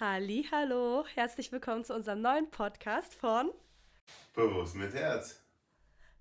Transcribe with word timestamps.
Halli, 0.00 0.46
hallo, 0.52 1.04
herzlich 1.16 1.50
willkommen 1.50 1.82
zu 1.82 1.92
unserem 1.92 2.20
neuen 2.20 2.48
Podcast 2.52 3.16
von 3.16 3.50
Bewusst 4.32 4.76
mit 4.76 4.94
Herz. 4.94 5.42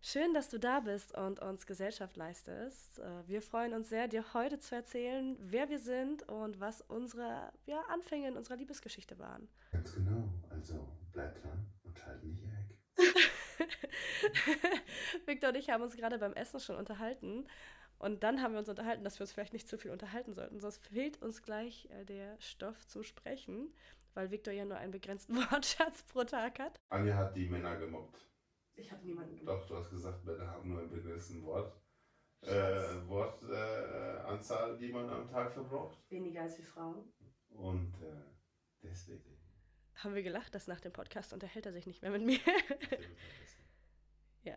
Schön, 0.01 0.33
dass 0.33 0.49
du 0.49 0.57
da 0.57 0.79
bist 0.79 1.15
und 1.15 1.39
uns 1.39 1.67
Gesellschaft 1.67 2.17
leistest. 2.17 2.97
Äh, 2.97 3.27
wir 3.27 3.43
freuen 3.43 3.75
uns 3.75 3.89
sehr, 3.89 4.07
dir 4.07 4.33
heute 4.33 4.57
zu 4.57 4.73
erzählen, 4.73 5.37
wer 5.39 5.69
wir 5.69 5.77
sind 5.77 6.27
und 6.27 6.59
was 6.59 6.81
unsere 6.81 7.51
ja, 7.67 7.81
Anfänge 7.89 8.29
in 8.29 8.35
unserer 8.35 8.55
Liebesgeschichte 8.55 9.19
waren. 9.19 9.47
Ganz 9.71 9.93
genau. 9.93 10.27
Also 10.49 10.87
bleib 11.13 11.39
dran 11.39 11.67
und 11.83 11.99
schalt 11.99 12.23
nicht 12.23 12.41
weg. 12.41 12.79
Victor 15.27 15.49
und 15.49 15.55
ich 15.55 15.69
haben 15.69 15.83
uns 15.83 15.95
gerade 15.95 16.17
beim 16.17 16.33
Essen 16.33 16.59
schon 16.59 16.77
unterhalten. 16.77 17.45
Und 17.99 18.23
dann 18.23 18.41
haben 18.41 18.53
wir 18.53 18.59
uns 18.59 18.69
unterhalten, 18.69 19.03
dass 19.03 19.19
wir 19.19 19.23
uns 19.23 19.31
vielleicht 19.31 19.53
nicht 19.53 19.67
zu 19.67 19.77
viel 19.77 19.91
unterhalten 19.91 20.33
sollten, 20.33 20.59
sonst 20.59 20.85
fehlt 20.85 21.21
uns 21.21 21.41
gleich 21.41 21.89
äh, 21.89 22.05
der 22.05 22.39
Stoff 22.39 22.87
zum 22.87 23.03
Sprechen, 23.03 23.73
weil 24.13 24.31
Victor 24.31 24.53
ja 24.53 24.65
nur 24.65 24.77
einen 24.77 24.91
begrenzten 24.91 25.35
Wortschatz 25.51 26.03
pro 26.03 26.23
Tag 26.23 26.59
hat. 26.59 26.79
Anja 26.89 27.15
hat 27.15 27.35
die 27.35 27.47
Männer 27.47 27.77
gemobbt. 27.77 28.25
Ich 28.75 28.91
habe 28.91 29.03
niemanden 29.03 29.43
Doch, 29.43 29.65
du 29.65 29.75
hast 29.75 29.89
gesagt, 29.89 30.23
Männer 30.25 30.47
haben 30.47 30.69
nur 30.69 30.81
einen 30.81 30.91
begrenzten 30.91 31.43
Wort. 31.43 31.75
Äh, 32.41 33.07
Wortanzahl, 33.07 34.75
äh, 34.75 34.77
die 34.77 34.91
man 34.91 35.09
am 35.09 35.27
Tag 35.27 35.51
verbraucht. 35.51 35.97
Weniger 36.09 36.43
als 36.43 36.55
die 36.55 36.63
Frauen. 36.63 37.11
Und 37.49 37.95
äh, 38.03 38.23
deswegen. 38.83 39.35
Haben 39.95 40.13
wir 40.13 40.21
gelacht, 40.21 40.53
dass 40.53 40.67
nach 40.67 40.79
dem 40.79 40.93
Podcast 40.93 41.33
unterhält 41.33 41.65
er 41.65 41.73
sich 41.73 41.87
nicht 41.87 42.03
mehr 42.03 42.11
mit 42.11 42.21
mir. 42.21 42.37
ja. 44.43 44.55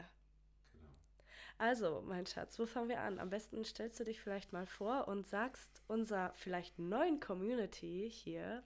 Also, 1.61 2.03
mein 2.07 2.25
Schatz, 2.25 2.59
wo 2.59 2.65
fangen 2.65 2.89
wir 2.89 3.03
an? 3.03 3.19
Am 3.19 3.29
besten 3.29 3.67
stellst 3.67 4.01
du 4.01 4.05
dich 4.05 4.19
vielleicht 4.19 4.51
mal 4.55 4.65
vor 4.65 5.09
und 5.09 5.27
sagst 5.27 5.83
unserer 5.89 6.33
vielleicht 6.33 6.79
neuen 6.79 7.21
Community 7.21 8.11
hier, 8.11 8.65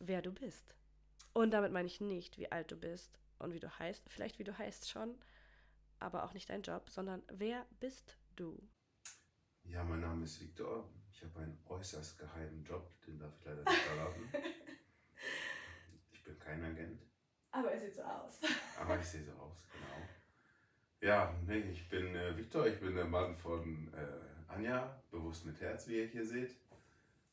wer 0.00 0.20
du 0.20 0.32
bist. 0.32 0.74
Und 1.32 1.52
damit 1.52 1.70
meine 1.70 1.86
ich 1.86 2.00
nicht, 2.00 2.36
wie 2.36 2.50
alt 2.50 2.72
du 2.72 2.76
bist 2.76 3.20
und 3.38 3.52
wie 3.54 3.60
du 3.60 3.70
heißt, 3.78 4.02
vielleicht 4.08 4.40
wie 4.40 4.44
du 4.44 4.58
heißt 4.58 4.90
schon, 4.90 5.16
aber 6.00 6.24
auch 6.24 6.32
nicht 6.32 6.50
dein 6.50 6.62
Job, 6.62 6.90
sondern 6.90 7.22
wer 7.28 7.64
bist 7.78 8.18
du? 8.34 8.68
Ja, 9.62 9.84
mein 9.84 10.00
Name 10.00 10.24
ist 10.24 10.40
Viktor. 10.40 10.90
Ich 11.12 11.22
habe 11.22 11.38
einen 11.38 11.62
äußerst 11.66 12.18
geheimen 12.18 12.64
Job, 12.64 13.00
den 13.06 13.20
darf 13.20 13.32
ich 13.38 13.44
leider 13.44 13.62
nicht 13.62 13.82
verraten. 13.82 14.32
ich 16.10 16.24
bin 16.24 16.36
kein 16.40 16.64
Agent. 16.64 17.00
Aber 17.52 17.70
er 17.70 17.78
sieht 17.78 17.94
so 17.94 18.02
aus. 18.02 18.40
Aber 18.76 18.98
ich 18.98 19.06
sehe 19.06 19.22
so 19.22 19.30
aus, 19.34 19.64
genau. 19.70 20.17
Ja, 21.00 21.34
nee, 21.46 21.58
ich 21.58 21.88
bin 21.88 22.14
äh, 22.14 22.36
Viktor, 22.36 22.66
ich 22.66 22.80
bin 22.80 22.94
der 22.94 23.04
Mann 23.04 23.36
von 23.36 23.92
äh, 23.94 24.52
Anja, 24.52 25.00
bewusst 25.10 25.46
mit 25.46 25.60
Herz, 25.60 25.86
wie 25.88 25.98
ihr 25.98 26.06
hier 26.06 26.26
seht. 26.26 26.56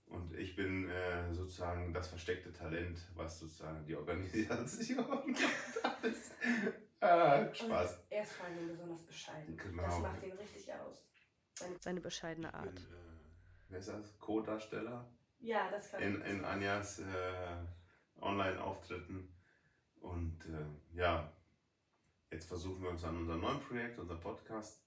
Und 0.05 0.33
ich 0.37 0.55
bin 0.55 0.87
äh, 0.89 1.33
sozusagen 1.33 1.91
das 1.93 2.09
versteckte 2.09 2.53
Talent, 2.53 2.99
was 3.15 3.39
sozusagen 3.39 3.83
die 3.85 3.95
Organisation 3.95 4.97
macht. 5.09 5.25
Alles. 5.83 6.31
Ah, 6.99 7.53
Spaß. 7.53 7.97
Und 7.97 8.03
er 8.11 8.23
ist 8.23 8.33
vor 8.33 8.45
allem 8.45 8.67
besonders 8.67 9.01
bescheiden. 9.03 9.57
Genau. 9.57 9.83
Das 9.83 9.99
macht 9.99 10.23
ihn 10.23 10.33
richtig 10.33 10.71
aus. 10.73 11.03
Seine, 11.55 11.75
seine 11.79 12.01
bescheidene 12.01 12.53
Art. 12.53 12.75
bin, 12.75 12.83
äh, 12.83 13.69
wer 13.69 13.79
ist 13.79 13.89
das? 13.89 14.19
Co-Darsteller 14.19 15.09
ja, 15.45 15.69
das 15.69 15.91
kann 15.91 16.01
in, 16.01 16.21
in 16.21 16.45
Anjas 16.45 16.99
äh, 16.99 17.03
Online-Auftritten. 18.19 19.31
Und 19.99 20.39
äh, 20.45 20.97
ja, 20.97 21.31
jetzt 22.31 22.47
versuchen 22.47 22.81
wir 22.81 22.89
uns 22.89 23.03
an 23.03 23.17
unserem 23.17 23.41
neuen 23.41 23.59
Projekt, 23.61 23.99
unser 23.99 24.15
Podcast. 24.15 24.81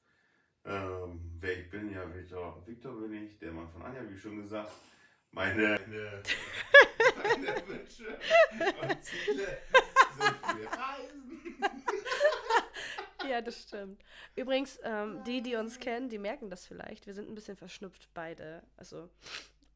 Ähm, 0.65 1.21
wer 1.39 1.59
ich 1.59 1.71
bin, 1.71 1.93
ja, 1.93 2.03
Victor, 2.15 2.63
Victor 2.67 3.01
bin 3.01 3.27
ich, 3.27 3.39
der 3.39 3.53
Mann 3.53 3.69
von 3.71 3.83
Anja, 3.83 4.03
wie 4.09 4.19
schon 4.19 4.37
gesagt. 4.37 4.73
Meine, 5.31 5.79
meine, 5.87 6.23
meine 7.17 7.69
Wünsche 7.69 8.19
und 8.81 9.05
Ziele 9.05 9.59
sind 10.17 10.59
wir 10.59 10.69
Reisen. 10.69 11.19
Ja, 13.29 13.43
das 13.43 13.63
stimmt. 13.63 14.03
Übrigens, 14.37 14.79
ähm, 14.83 15.23
die, 15.25 15.43
die 15.43 15.57
uns 15.57 15.79
kennen, 15.79 16.09
die 16.09 16.19
merken 16.19 16.49
das 16.49 16.67
vielleicht. 16.67 17.07
Wir 17.07 17.13
sind 17.13 17.29
ein 17.29 17.35
bisschen 17.35 17.57
verschnupft 17.57 18.09
beide. 18.15 18.63
Also, 18.77 19.11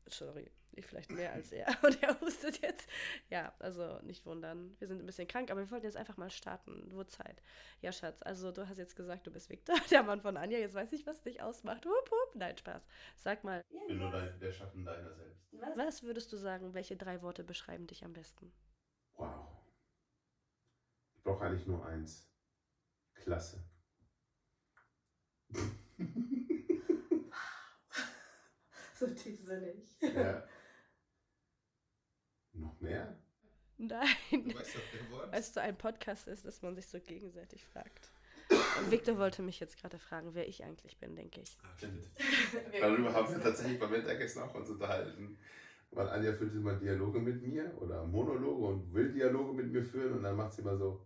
sorry, 0.06 0.50
ich 0.72 0.86
vielleicht 0.86 1.10
mehr 1.10 1.32
als 1.32 1.52
er. 1.52 1.66
Und 1.82 2.02
er 2.02 2.18
hustet 2.20 2.60
jetzt. 2.62 2.88
Ja, 3.30 3.52
also 3.58 4.00
nicht 4.02 4.24
wundern. 4.26 4.74
Wir 4.78 4.88
sind 4.88 5.00
ein 5.00 5.06
bisschen 5.06 5.28
krank, 5.28 5.50
aber 5.50 5.60
wir 5.60 5.70
wollten 5.70 5.86
jetzt 5.86 5.96
einfach 5.96 6.16
mal 6.16 6.30
starten. 6.30 6.88
Nur 6.88 7.08
Zeit. 7.08 7.42
Ja, 7.80 7.92
Schatz, 7.92 8.22
also 8.22 8.52
du 8.52 8.68
hast 8.68 8.78
jetzt 8.78 8.96
gesagt, 8.96 9.26
du 9.26 9.30
bist 9.30 9.50
Victor, 9.50 9.76
der 9.91 10.02
Mann 10.02 10.20
von 10.20 10.36
Anja. 10.36 10.58
Jetzt 10.58 10.74
weiß 10.74 10.92
ich, 10.92 11.06
was 11.06 11.22
dich 11.22 11.42
ausmacht. 11.42 11.84
Hup, 11.84 12.10
hup. 12.10 12.34
Nein, 12.34 12.56
Spaß. 12.56 12.84
Sag 13.16 13.44
mal, 13.44 13.62
Ich 13.70 13.86
bin 13.86 13.98
nur 13.98 14.10
dein, 14.10 14.38
der 14.41 14.52
Schatten 14.52 14.84
deiner 14.84 15.14
selbst. 15.14 15.42
was 15.76 16.02
würdest 16.02 16.32
du 16.32 16.36
sagen, 16.36 16.74
welche 16.74 16.96
drei 16.96 17.22
Worte 17.22 17.44
beschreiben 17.44 17.86
dich 17.86 18.04
am 18.04 18.12
besten? 18.12 18.52
Wow. 19.14 19.46
Ich 21.14 21.22
brauche 21.22 21.44
eigentlich 21.44 21.66
nur 21.66 21.84
eins. 21.86 22.28
Klasse. 23.14 23.62
So 29.02 29.08
tiefsinnig. 29.08 29.98
ja. 30.00 30.44
Noch 32.52 32.80
mehr? 32.80 33.18
Nein. 33.76 34.06
weißt 34.30 34.76
doch. 34.76 35.32
Weißt 35.32 35.56
du, 35.56 35.60
ein 35.60 35.76
Podcast 35.76 36.28
ist, 36.28 36.44
dass 36.44 36.62
man 36.62 36.76
sich 36.76 36.86
so 36.86 37.00
gegenseitig 37.00 37.66
fragt. 37.66 38.12
Und 38.78 38.92
Victor 38.92 39.18
wollte 39.18 39.42
mich 39.42 39.58
jetzt 39.58 39.80
gerade 39.80 39.98
fragen, 39.98 40.34
wer 40.34 40.46
ich 40.46 40.62
eigentlich 40.62 40.98
bin, 40.98 41.16
denke 41.16 41.41
ich. 41.41 41.58
Ah, 41.64 41.68
stimmt. 41.76 42.08
Darüber 42.80 43.12
haben 43.12 43.34
wir 43.34 43.42
tatsächlich 43.42 43.80
beim 43.80 43.91
Mittagessen 43.91 44.42
auch 44.42 44.54
uns 44.54 44.70
unterhalten. 44.70 45.36
Weil 45.91 46.08
Anja 46.08 46.32
führt 46.32 46.54
immer 46.54 46.74
Dialoge 46.74 47.18
mit 47.18 47.42
mir 47.42 47.76
oder 47.80 48.06
Monologe 48.06 48.66
und 48.66 48.94
will 48.94 49.10
Dialoge 49.10 49.52
mit 49.52 49.72
mir 49.72 49.82
führen 49.82 50.12
und 50.12 50.22
dann 50.22 50.36
macht 50.36 50.52
sie 50.52 50.62
immer 50.62 50.76
so. 50.76 51.04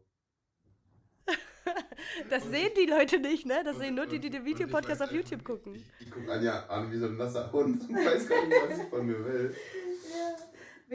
Das 2.31 2.45
Und 2.45 2.51
sehen 2.53 2.71
die 2.77 2.87
Leute 2.87 3.19
nicht, 3.19 3.47
ne? 3.47 3.63
Das 3.65 3.75
Und- 3.77 3.83
sehen 3.83 3.95
nur 3.95 4.07
die, 4.07 4.19
die 4.19 4.31
den 4.31 4.45
Videopodcast 4.45 5.03
auf 5.03 5.11
YouTube 5.13 5.41
einfach- 5.41 5.45
gucken. 5.55 5.75
Ich, 5.75 5.91
ich 6.01 6.11
gucke 6.11 6.33
Anja 6.33 6.67
an 6.67 6.91
wie 6.91 6.99
so 6.99 7.07
ein 7.07 7.17
nasser 7.17 7.51
Hund 7.53 7.81
und 7.89 7.95
weiß 7.97 8.29
gar 8.29 8.47
nicht, 8.47 8.57
was 8.69 8.77
sie 8.79 8.85
von 8.87 9.07
mir 9.07 9.25
will. 9.25 9.55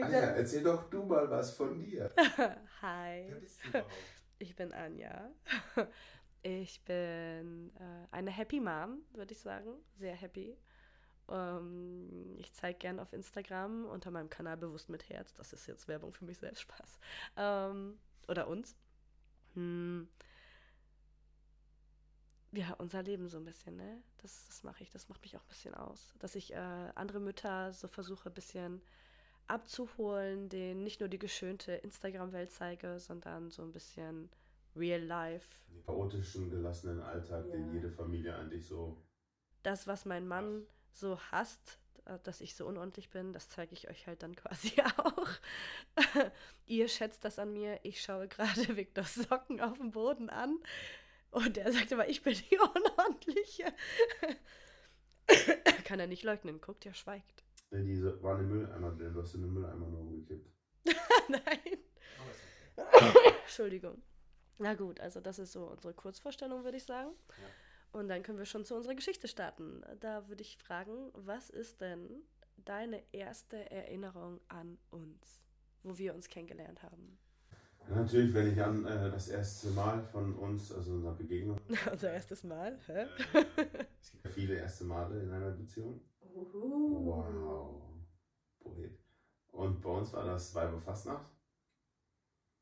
Anja, 0.00 0.18
erzähl 0.20 0.62
doch 0.62 0.88
du 0.88 1.02
mal 1.04 1.28
was 1.30 1.54
von 1.54 1.78
dir. 1.78 2.10
Hi, 2.82 3.30
bist 3.40 3.62
du 3.64 3.68
überhaupt? 3.68 3.92
ich 4.38 4.54
bin 4.56 4.72
Anja. 4.72 5.30
Ich 6.44 6.82
bin 6.82 7.70
äh, 7.78 8.08
eine 8.10 8.32
Happy 8.32 8.58
Mom, 8.58 8.98
würde 9.12 9.30
ich 9.32 9.38
sagen. 9.38 9.74
Sehr 9.94 10.16
happy. 10.16 10.56
Ähm, 11.30 12.34
ich 12.36 12.52
zeige 12.52 12.78
gern 12.80 12.98
auf 12.98 13.12
Instagram 13.12 13.84
unter 13.84 14.10
meinem 14.10 14.28
Kanal 14.28 14.56
Bewusst 14.56 14.88
mit 14.88 15.08
Herz. 15.08 15.32
Das 15.34 15.52
ist 15.52 15.68
jetzt 15.68 15.86
Werbung 15.86 16.12
für 16.12 16.24
mich 16.24 16.38
selbst, 16.38 16.62
Spaß. 16.62 16.98
Ähm, 17.36 17.96
oder 18.26 18.48
uns. 18.48 18.74
Hm. 19.54 20.08
Ja, 22.54 22.74
unser 22.74 23.02
Leben 23.02 23.28
so 23.28 23.38
ein 23.38 23.44
bisschen, 23.44 23.76
ne? 23.76 24.02
Das, 24.18 24.46
das 24.46 24.62
mache 24.62 24.82
ich, 24.82 24.90
das 24.90 25.08
macht 25.08 25.22
mich 25.22 25.36
auch 25.36 25.42
ein 25.42 25.48
bisschen 25.48 25.74
aus. 25.74 26.12
Dass 26.18 26.34
ich 26.34 26.52
äh, 26.52 26.56
andere 26.94 27.18
Mütter 27.18 27.72
so 27.72 27.88
versuche, 27.88 28.28
ein 28.28 28.34
bisschen 28.34 28.82
abzuholen, 29.46 30.48
denen 30.48 30.82
nicht 30.84 31.00
nur 31.00 31.08
die 31.08 31.18
geschönte 31.18 31.72
Instagram-Welt 31.72 32.50
zeige, 32.52 33.00
sondern 33.00 33.50
so 33.50 33.62
ein 33.62 33.72
bisschen 33.72 34.30
real 34.76 35.00
life. 35.02 35.46
Den 35.70 35.82
chaotischen, 35.84 36.50
gelassenen 36.50 37.00
Alltag, 37.00 37.50
den 37.50 37.68
Ja. 37.68 37.72
jede 37.74 37.90
Familie 37.90 38.36
eigentlich 38.36 38.66
so. 38.66 38.96
Das, 39.62 39.86
was 39.86 40.04
mein 40.04 40.26
Mann 40.28 40.66
so 40.92 41.18
hasst, 41.30 41.78
äh, 42.04 42.18
dass 42.22 42.40
ich 42.40 42.54
so 42.54 42.66
unordentlich 42.66 43.10
bin, 43.10 43.32
das 43.32 43.48
zeige 43.48 43.72
ich 43.74 43.88
euch 43.88 44.06
halt 44.06 44.22
dann 44.22 44.34
quasi 44.36 44.74
auch. 44.98 45.28
Ihr 46.66 46.88
schätzt 46.88 47.24
das 47.24 47.38
an 47.38 47.52
mir. 47.52 47.80
Ich 47.82 48.02
schaue 48.02 48.28
gerade 48.28 48.68
Victors 48.76 49.14
Socken 49.14 49.60
auf 49.60 49.78
dem 49.78 49.90
Boden 49.92 50.30
an. 50.30 50.58
Und 51.32 51.56
er 51.56 51.72
sagt 51.72 51.90
immer, 51.90 52.06
ich 52.08 52.22
bin 52.22 52.34
die 52.34 52.58
Unordentliche. 52.58 53.64
Kann 55.84 55.98
er 55.98 56.06
nicht 56.06 56.24
leugnen. 56.24 56.60
Guckt, 56.60 56.84
er 56.86 56.94
schweigt. 56.94 57.42
Nee, 57.70 57.84
diese 57.84 58.22
war 58.22 58.36
eine 58.36 58.46
Mülleimer 58.46 58.92
drin, 58.92 59.14
du 59.14 59.22
hast 59.22 59.34
in 59.34 59.42
den 59.42 59.52
Mülleimer 59.52 59.88
nur 59.88 60.00
umgekippt. 60.00 60.46
Nein. 61.28 61.78
Entschuldigung. 63.40 64.02
Na 64.58 64.74
gut, 64.74 65.00
also 65.00 65.20
das 65.20 65.38
ist 65.38 65.52
so 65.52 65.64
unsere 65.64 65.94
Kurzvorstellung, 65.94 66.64
würde 66.64 66.76
ich 66.76 66.84
sagen. 66.84 67.12
Und 67.92 68.08
dann 68.08 68.22
können 68.22 68.38
wir 68.38 68.44
schon 68.44 68.66
zu 68.66 68.74
unserer 68.74 68.94
Geschichte 68.94 69.26
starten. 69.26 69.82
Da 70.00 70.28
würde 70.28 70.42
ich 70.42 70.58
fragen, 70.58 71.10
was 71.14 71.48
ist 71.48 71.80
denn 71.80 72.22
deine 72.56 73.02
erste 73.12 73.70
Erinnerung 73.70 74.38
an 74.48 74.78
uns, 74.90 75.40
wo 75.82 75.96
wir 75.96 76.14
uns 76.14 76.28
kennengelernt 76.28 76.82
haben? 76.82 77.18
Ja, 77.88 77.96
natürlich, 77.96 78.32
wenn 78.34 78.52
ich 78.52 78.62
an 78.62 78.84
äh, 78.86 79.10
das 79.10 79.28
erste 79.28 79.70
Mal 79.70 80.02
von 80.04 80.34
uns, 80.34 80.72
also 80.72 80.92
unserer 80.92 81.14
Begegnung, 81.14 81.58
Unser 81.92 82.12
erstes 82.12 82.44
Mal, 82.44 82.78
hä? 82.86 83.06
es 84.00 84.12
gibt 84.12 84.24
ja 84.24 84.30
viele 84.30 84.54
erste 84.56 84.84
Male 84.84 85.20
in 85.20 85.30
einer 85.30 85.50
Beziehung. 85.50 86.00
Uhu. 86.34 87.04
Wow. 87.06 87.82
Poet. 88.60 88.98
Und 89.50 89.80
bei 89.80 89.90
uns 89.90 90.12
war 90.12 90.24
das 90.24 90.54
Weiberfastnacht. 90.54 91.26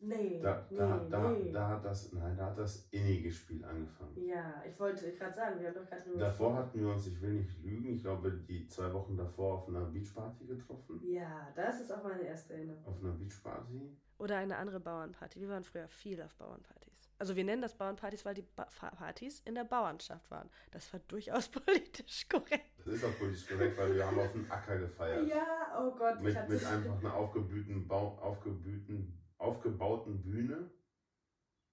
Nee, 0.02 0.40
Da, 0.42 0.66
nee, 0.70 0.78
da, 0.78 0.98
da, 1.10 1.30
nee. 1.30 1.52
da 1.52 1.68
hat 1.68 1.84
das, 1.84 2.10
nein, 2.14 2.34
da 2.34 2.46
hat 2.46 2.58
das 2.58 2.88
innige 2.90 3.30
Spiel 3.30 3.62
angefangen. 3.62 4.16
Ja, 4.16 4.62
ich 4.66 4.80
wollte 4.80 5.12
gerade 5.12 5.34
sagen, 5.34 5.60
wir 5.60 5.68
haben 5.68 5.74
doch 5.74 5.86
gerade 5.86 6.02
drüber 6.02 6.18
Davor 6.18 6.54
hatten 6.56 6.80
wir 6.80 6.88
uns, 6.88 7.06
ich 7.06 7.20
will 7.20 7.34
nicht 7.34 7.62
lügen, 7.62 7.94
ich 7.96 8.02
glaube 8.02 8.32
die 8.48 8.66
zwei 8.66 8.90
Wochen 8.94 9.14
davor 9.18 9.58
auf 9.58 9.68
einer 9.68 9.84
Beachparty 9.84 10.46
getroffen. 10.46 11.02
Ja, 11.04 11.52
das 11.54 11.82
ist 11.82 11.92
auch 11.92 12.02
meine 12.02 12.22
erste 12.22 12.54
Erinnerung. 12.54 12.82
Auf 12.86 12.98
einer 13.04 13.12
Beachparty. 13.12 13.94
Oder 14.20 14.36
eine 14.36 14.58
andere 14.58 14.80
Bauernparty. 14.80 15.40
Wir 15.40 15.48
waren 15.48 15.64
früher 15.64 15.88
viel 15.88 16.20
auf 16.20 16.34
Bauernpartys. 16.36 17.08
Also 17.18 17.36
wir 17.36 17.44
nennen 17.44 17.62
das 17.62 17.74
Bauernpartys, 17.74 18.26
weil 18.26 18.34
die 18.34 18.42
ba 18.42 18.64
Partys 18.64 19.40
in 19.46 19.54
der 19.54 19.64
Bauernschaft 19.64 20.30
waren. 20.30 20.50
Das 20.72 20.92
war 20.92 21.00
durchaus 21.08 21.48
politisch 21.50 22.28
korrekt. 22.28 22.70
Das 22.84 22.94
ist 22.94 23.04
auch 23.04 23.18
politisch 23.18 23.48
korrekt, 23.48 23.78
weil 23.78 23.94
wir 23.94 24.06
haben 24.06 24.18
auf 24.18 24.32
dem 24.32 24.50
Acker 24.50 24.76
gefeiert. 24.76 25.26
Ja, 25.26 25.80
oh 25.80 25.96
Gott. 25.96 26.20
Mit, 26.20 26.36
mit 26.50 26.64
einfach 26.66 26.98
einer 26.98 27.14
aufgeblühten, 27.14 27.88
Bau, 27.88 28.18
aufgeblühten, 28.18 29.18
aufgebauten 29.38 30.20
Bühne, 30.20 30.70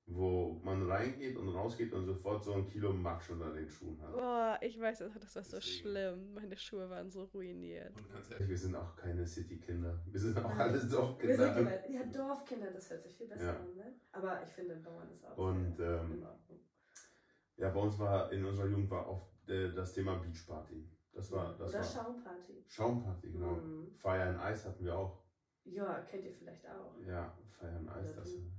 wo 0.10 0.60
man 0.64 0.90
reingeht 0.90 1.36
und 1.36 1.50
rausgeht 1.50 1.92
und 1.94 2.06
sofort 2.06 2.42
so 2.44 2.54
ein 2.54 2.66
Kilo 2.66 2.94
Matsch 2.94 3.30
unter 3.30 3.52
den 3.54 3.70
Schuhen 3.70 4.02
hat. 4.02 4.14
Boah, 4.14 4.58
ich 4.62 4.80
weiß, 4.80 5.00
das 5.00 5.36
war 5.36 5.44
so 5.44 5.58
Deswegen. 5.58 5.62
schlimm. 5.62 6.34
Meine 6.34 6.56
Schuhe 6.56 6.90
waren 6.90 7.10
so 7.12 7.26
ruiniert. 7.26 7.94
Und 7.98 8.10
ganz 8.14 8.32
ehrlich, 8.32 8.48
wir 8.48 8.58
sind 8.58 8.76
auch 8.76 8.96
keine 8.96 9.26
City-Kinder. 9.28 10.02
Wir 10.06 10.20
sind 10.20 10.38
auch 10.38 10.44
Nein. 10.50 10.62
alles 10.62 10.74
Wir 10.84 10.90
sind 10.90 10.94
Dorfkinder. 10.94 11.54
Kinder. 11.56 11.90
Ja, 11.92 12.04
Dorfkinder, 12.06 12.72
das 12.72 12.90
hört 12.90 13.04
sich 13.04 13.18
viel 13.18 13.28
besser 13.28 13.54
Ja. 13.54 13.60
an, 13.60 13.76
ne? 13.76 13.96
Aber 14.14 14.42
ich 14.44 14.50
finde, 14.50 14.76
Bauern 14.78 15.12
ist 15.12 15.26
auch 15.26 15.38
Und, 15.38 15.76
sehr 15.76 16.00
ähm, 16.02 16.14
in 16.14 16.24
Ordnung. 16.24 16.60
Ja, 17.58 17.70
bei 17.70 17.80
uns 17.82 18.00
war 18.00 18.32
in 18.32 18.46
unserer 18.46 18.68
Jugend 18.68 18.90
war 18.90 19.10
oft 19.10 19.50
äh, 19.50 19.74
das 19.74 19.94
Thema 19.94 20.16
Beachparty. 20.20 20.90
Das 21.12 21.32
war, 21.32 21.58
das 21.58 21.70
Oder 21.72 21.80
war 21.80 21.84
Schaumparty. 21.86 22.64
Schaumparty, 22.68 23.32
genau. 23.32 23.56
Mhm. 23.56 23.92
Feier 23.98 24.30
and 24.30 24.40
Eis 24.40 24.66
hatten 24.66 24.86
wir 24.86 24.96
auch. 24.98 25.24
Ja, 25.66 26.00
kennt 26.02 26.24
ihr 26.24 26.34
vielleicht 26.34 26.66
auch. 26.70 26.96
Ja, 27.06 27.36
Feier 27.50 27.76
and 27.76 27.90
Eis. 27.90 28.12
Oder 28.14 28.22
Das, 28.22 28.32
du. 28.34 28.52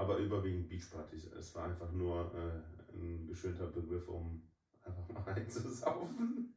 Aber 0.00 0.16
überwiegend 0.16 0.68
Beachpartys. 0.68 1.26
Es 1.26 1.54
war 1.54 1.64
einfach 1.64 1.92
nur 1.92 2.32
äh, 2.34 2.96
ein 2.96 3.26
geschönter 3.26 3.66
Begriff, 3.66 4.08
um 4.08 4.50
einfach 4.82 5.08
mal 5.08 5.24
einzusaufen. 5.34 6.54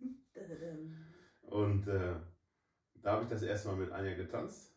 Und 1.42 1.88
äh, 1.88 2.16
da 3.02 3.12
habe 3.12 3.24
ich 3.24 3.30
das 3.30 3.44
erste 3.44 3.68
Mal 3.68 3.78
mit 3.78 3.92
Anja 3.92 4.14
getanzt. 4.16 4.74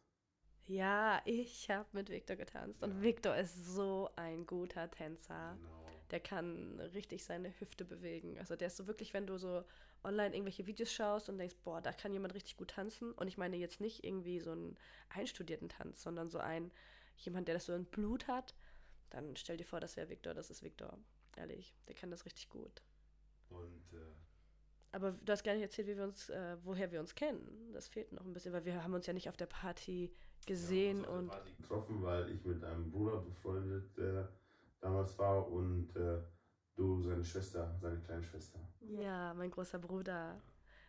Ja, 0.65 1.23
ich 1.25 1.71
habe 1.71 1.89
mit 1.93 2.11
Victor 2.11 2.37
getanzt. 2.37 2.83
Und 2.83 2.91
Ja. 2.97 3.03
Victor 3.03 3.37
ist 3.37 3.67
so 3.75 4.11
ein 4.17 4.47
guter 4.47 4.91
Tänzer. 4.91 5.57
Genau. 5.57 6.03
Der 6.11 6.21
kann 6.21 6.81
richtig 6.93 7.25
seine 7.25 7.53
Hüfte 7.61 7.85
bewegen. 7.85 8.39
Also 8.39 8.57
der 8.57 8.67
ist 8.67 8.77
so 8.77 8.87
wirklich, 8.89 9.15
wenn 9.15 9.27
du 9.27 9.39
so 9.39 9.65
online 10.03 10.35
irgendwelche 10.35 10.67
Videos 10.67 10.93
schaust 10.93 11.29
und 11.29 11.39
denkst, 11.39 11.57
boah, 11.65 11.81
da 11.81 11.93
kann 11.93 12.13
jemand 12.13 12.35
richtig 12.35 12.57
gut 12.57 12.71
tanzen. 12.71 13.13
Und 13.13 13.29
ich 13.29 13.39
meine 13.39 13.57
jetzt 13.57 13.81
nicht 13.81 14.05
irgendwie 14.05 14.41
so 14.41 14.53
einen 14.53 14.77
einstudierten 15.09 15.69
Tanz, 15.69 16.03
sondern 16.03 16.31
so 16.31 16.39
ein, 16.39 16.73
jemand, 17.19 17.49
der 17.49 17.55
das 17.55 17.67
so 17.67 17.75
in 17.75 17.85
Blut 17.85 18.29
hat. 18.29 18.55
Dann 19.11 19.37
stell 19.37 19.57
dir 19.57 19.65
vor, 19.65 19.81
das 19.81 19.97
wäre 19.97 20.09
Victor, 20.09 20.35
das 20.35 20.51
ist 20.51 20.63
Victor. 20.63 20.99
Ehrlich, 21.37 21.77
der 21.89 21.95
kann 21.95 22.11
das 22.11 22.25
richtig 22.25 22.49
gut. 22.49 22.83
Und 23.49 23.93
äh, 23.93 24.15
Aber 24.93 25.13
du 25.13 25.33
hast 25.33 25.45
gar 25.45 25.53
nicht 25.53 25.63
erzählt, 25.63 25.89
wie 25.89 25.97
wir 25.97 26.05
uns, 26.05 26.29
äh, 26.31 26.57
woher 26.65 26.91
wir 26.91 27.01
uns 27.01 27.15
kennen. 27.15 27.73
Das 27.73 27.89
fehlt 27.89 28.13
noch 28.13 28.25
ein 28.25 28.33
bisschen, 28.33 28.53
weil 28.53 28.65
wir 28.65 28.83
haben 28.83 28.95
uns 28.95 29.07
ja 29.07 29.13
nicht 29.13 29.29
auf 29.29 29.37
der 29.37 29.47
Party 29.47 30.13
gesehen 30.47 31.03
wir 31.03 31.09
haben 31.09 31.15
und 31.19 31.25
uns 31.25 31.31
auf 31.31 31.37
der 31.37 31.51
Party 31.51 31.63
getroffen, 31.63 32.03
weil 32.03 32.31
ich 32.31 32.45
mit 32.45 32.65
einem 32.65 32.91
Bruder 32.91 33.21
befreundet 33.21 33.99
äh, 33.99 34.25
damals 34.81 35.19
war 35.19 35.47
und 35.49 35.95
äh, 35.97 36.23
du 36.75 37.01
seine 37.03 37.25
Schwester, 37.25 37.77
seine 37.81 38.01
kleine 38.01 38.23
Schwester. 38.23 38.59
ja, 38.81 39.35
mein 39.35 39.51
großer 39.51 39.79
Bruder. 39.79 40.41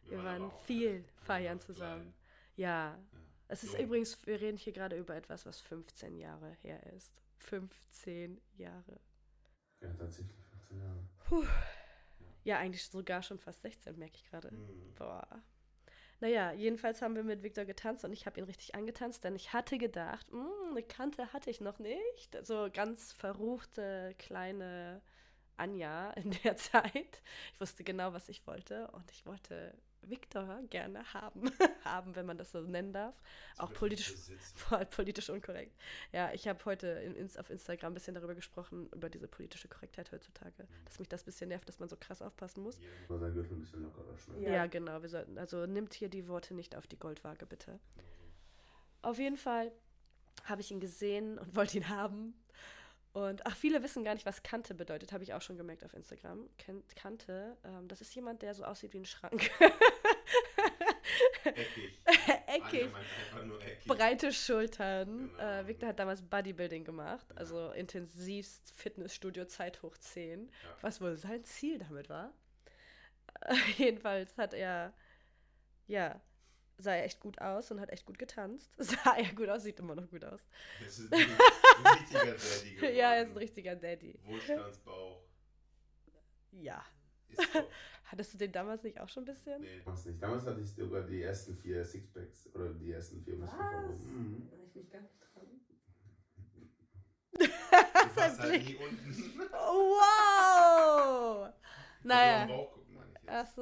Wir 0.04 0.20
aber 0.20 0.28
waren 0.28 0.44
auch 0.44 0.60
viel 0.62 1.04
feiern 1.18 1.44
Wir 1.44 1.50
waren 1.50 1.60
zusammen. 1.60 2.14
Ja. 2.56 2.98
Ja. 3.14 3.20
Es 3.48 3.64
ist 3.64 3.74
Jung. 3.74 3.84
übrigens, 3.84 4.26
wir 4.26 4.40
reden 4.42 4.58
hier 4.58 4.74
gerade 4.74 4.98
über 4.98 5.16
etwas, 5.16 5.46
was 5.46 5.60
15 5.62 6.18
Jahre 6.18 6.52
her 6.62 6.82
ist. 6.94 7.22
15 7.40 8.42
Jahre. 8.58 9.00
Ja, 9.82 9.94
tatsächlich 9.94 10.36
15 10.52 10.80
Jahre. 10.80 11.04
Ja, 12.44 12.58
eigentlich 12.60 12.86
sogar 12.88 13.22
schon 13.24 13.40
fast 13.40 13.62
16, 13.62 13.98
merke 13.98 14.16
ich 14.16 14.26
gerade. 14.30 14.52
Mhm. 14.52 14.94
Boah. 14.96 15.44
Naja, 16.20 16.52
jedenfalls 16.52 17.02
haben 17.02 17.16
wir 17.16 17.24
mit 17.24 17.44
Victor 17.44 17.66
getanzt 17.66 18.04
und 18.04 18.12
ich 18.12 18.26
habe 18.26 18.40
ihn 18.40 18.46
richtig 18.46 18.74
angetanzt, 18.74 19.24
denn 19.24 19.36
ich 19.36 19.54
hatte 19.54 19.78
gedacht, 19.78 20.28
"Hm, 20.32 20.72
eine 20.72 20.82
Kante 20.82 21.32
hatte 21.32 21.52
ich 21.52 21.62
noch 21.62 21.78
nicht. 21.78 22.36
So 22.44 22.70
ganz 22.74 23.12
verruchte 23.14 24.16
kleine 24.18 25.02
Anja 25.58 26.12
in 26.12 26.32
der 26.44 26.56
Zeit. 26.58 27.22
Ich 27.54 27.62
wusste 27.62 27.84
genau, 27.84 28.14
was 28.14 28.30
ich 28.30 28.48
wollte 28.48 28.90
und 28.92 29.12
ich 29.12 29.26
wollte 29.28 29.78
Victor 30.10 30.62
gerne 30.70 31.14
haben. 31.14 31.52
haben, 31.84 32.16
wenn 32.16 32.26
man 32.26 32.38
das 32.38 32.52
so 32.52 32.62
nennen 32.62 32.94
darf. 32.94 33.20
Auch 33.58 33.74
politisch, 33.74 34.14
voll 34.56 34.86
politisch 34.86 35.30
unkorrekt. 35.30 35.76
Ja, 36.12 36.32
ich 36.34 36.48
habe 36.48 36.64
heute 36.66 36.88
in, 36.88 37.30
auf 37.38 37.50
Instagram 37.50 37.92
ein 37.92 37.94
bisschen 37.94 38.16
darüber 38.16 38.36
gesprochen, 38.36 38.90
über 38.94 39.10
diese 39.10 39.28
politische 39.28 39.68
Korrektheit 39.68 40.12
heutzutage. 40.12 40.68
Dass 40.86 41.00
mich 41.00 41.08
das 41.08 41.24
ein 41.24 41.26
bisschen 41.26 41.50
nervt, 41.50 41.68
dass 41.68 41.80
man 41.80 41.90
so 41.90 41.98
krass 41.98 42.22
aufpassen 42.22 42.64
muss. 42.64 42.80
Gürtel 43.08 43.56
ein 43.56 43.62
bisschen 43.62 43.84
lockerer 43.84 44.18
schneiden. 44.18 44.44
Ja, 44.44 44.66
genau. 44.68 45.02
Wir 45.02 45.10
sollten, 45.10 45.38
also 45.38 45.66
nimmt 45.66 45.94
hier 45.94 46.10
die 46.10 46.28
Worte 46.28 46.54
nicht 46.54 46.76
auf 46.76 46.88
die 46.88 46.98
Goldwaage, 46.98 47.46
bitte. 47.46 47.80
Auf 49.02 49.20
jeden 49.20 49.38
Fall 49.38 49.72
habe 50.46 50.62
ich 50.62 50.72
ihn 50.72 50.80
gesehen 50.80 51.38
und 51.38 51.56
wollte 51.56 51.78
ihn 51.78 51.90
haben. 51.90 52.34
Und 53.18 53.48
ach, 53.48 53.56
viele 53.56 53.82
wissen 53.82 54.04
gar 54.04 54.14
nicht, 54.14 54.28
was 54.28 54.44
Kante 54.44 54.76
bedeutet, 54.76 55.12
habe 55.12 55.24
ich 55.24 55.34
auch 55.34 55.42
schon 55.42 55.58
gemerkt 55.58 55.84
auf 55.84 55.94
Instagram. 55.96 56.48
Kante, 56.96 57.58
ähm, 57.64 57.88
das 57.88 58.00
ist 58.00 58.14
jemand, 58.14 58.44
der 58.44 58.54
so 58.54 58.64
aussieht 58.64 58.94
wie 58.94 59.00
ein 59.00 59.06
Schrank. 59.06 59.50
Eckig. 61.46 62.00
Eckig. 62.48 62.90
Eckig. 62.92 63.86
Breite 63.88 64.32
Schultern. 64.32 65.32
Genau. 65.32 65.44
Äh, 65.44 65.68
Victor 65.68 65.90
hat 65.90 66.00
damals 66.00 66.22
Bodybuilding 66.22 66.84
gemacht, 66.86 67.26
Ja. 67.32 67.38
also 67.38 67.72
intensivst 67.72 68.72
Fitnessstudio 68.76 69.46
Zeit 69.46 69.82
hoch 69.82 69.98
10, 69.98 70.52
Ja. 70.64 70.78
was 70.82 71.02
wohl 71.02 71.18
sein 71.18 71.44
Ziel 71.44 71.80
damit 71.80 72.10
war. 72.10 72.32
Äh, 73.42 73.56
jedenfalls 73.78 74.38
hat 74.38 74.54
er, 74.54 74.94
ja, 75.88 76.22
sah 76.78 76.94
er 76.96 77.06
echt 77.06 77.20
gut 77.20 77.42
aus 77.42 77.72
und 77.72 77.80
hat 77.82 77.90
echt 77.90 78.06
gut 78.06 78.20
getanzt. 78.20 78.72
Sah 78.78 79.16
er 79.18 79.34
gut 79.34 79.50
aus, 79.50 79.64
sieht 79.64 79.80
immer 79.80 79.96
noch 79.96 80.10
gut 80.10 80.24
aus. 80.24 80.46
Das 80.84 81.00
ist 81.00 81.12
ein, 81.14 81.20
ein 81.20 81.94
richtiger 81.98 82.26
Daddy 82.36 82.76
geworden. 82.76 82.96
Ja, 82.96 83.14
er 83.16 83.24
ist 83.24 83.32
ein 83.32 83.38
richtiger 83.38 83.76
Daddy. 83.76 84.20
Wohlstandsbauch. 84.26 85.22
Ja. 86.52 86.86
Hattest 88.06 88.34
du 88.34 88.38
den 88.38 88.52
damals 88.52 88.84
nicht 88.84 89.00
auch 89.02 89.10
schon 89.10 89.24
ein 89.24 89.26
bisschen? 89.26 89.62
Nee, 89.62 89.82
damals 89.84 90.06
nicht. 90.06 90.22
Damals 90.24 90.46
hatte 90.46 90.62
ich 90.62 90.74
sogar 90.74 91.02
die 91.04 91.22
ersten 91.24 91.56
vier 91.58 91.84
Sixpacks 91.84 92.48
oder 92.54 92.74
die 92.74 92.92
ersten 92.92 93.22
vier 93.22 93.36
Muskeln. 93.36 93.90
Mhm. 93.90 94.50
Ich 94.68 94.76
mich 94.76 94.90
gar 94.90 95.02
nicht 95.02 95.20
dran. 95.20 95.48
Du 97.38 98.16
warst 98.16 98.40
halt 98.40 98.66
nie 98.66 98.76
unten. 98.76 99.40
Wow! 99.52 101.48
Also 101.48 101.54
Naja. 102.04 102.46
Bauch 102.46 102.72
gucken, 102.72 102.96
meine 102.96 103.10
ich 103.12 103.16
jetzt. 103.24 103.30
Ach 103.30 103.48
so, 103.48 103.62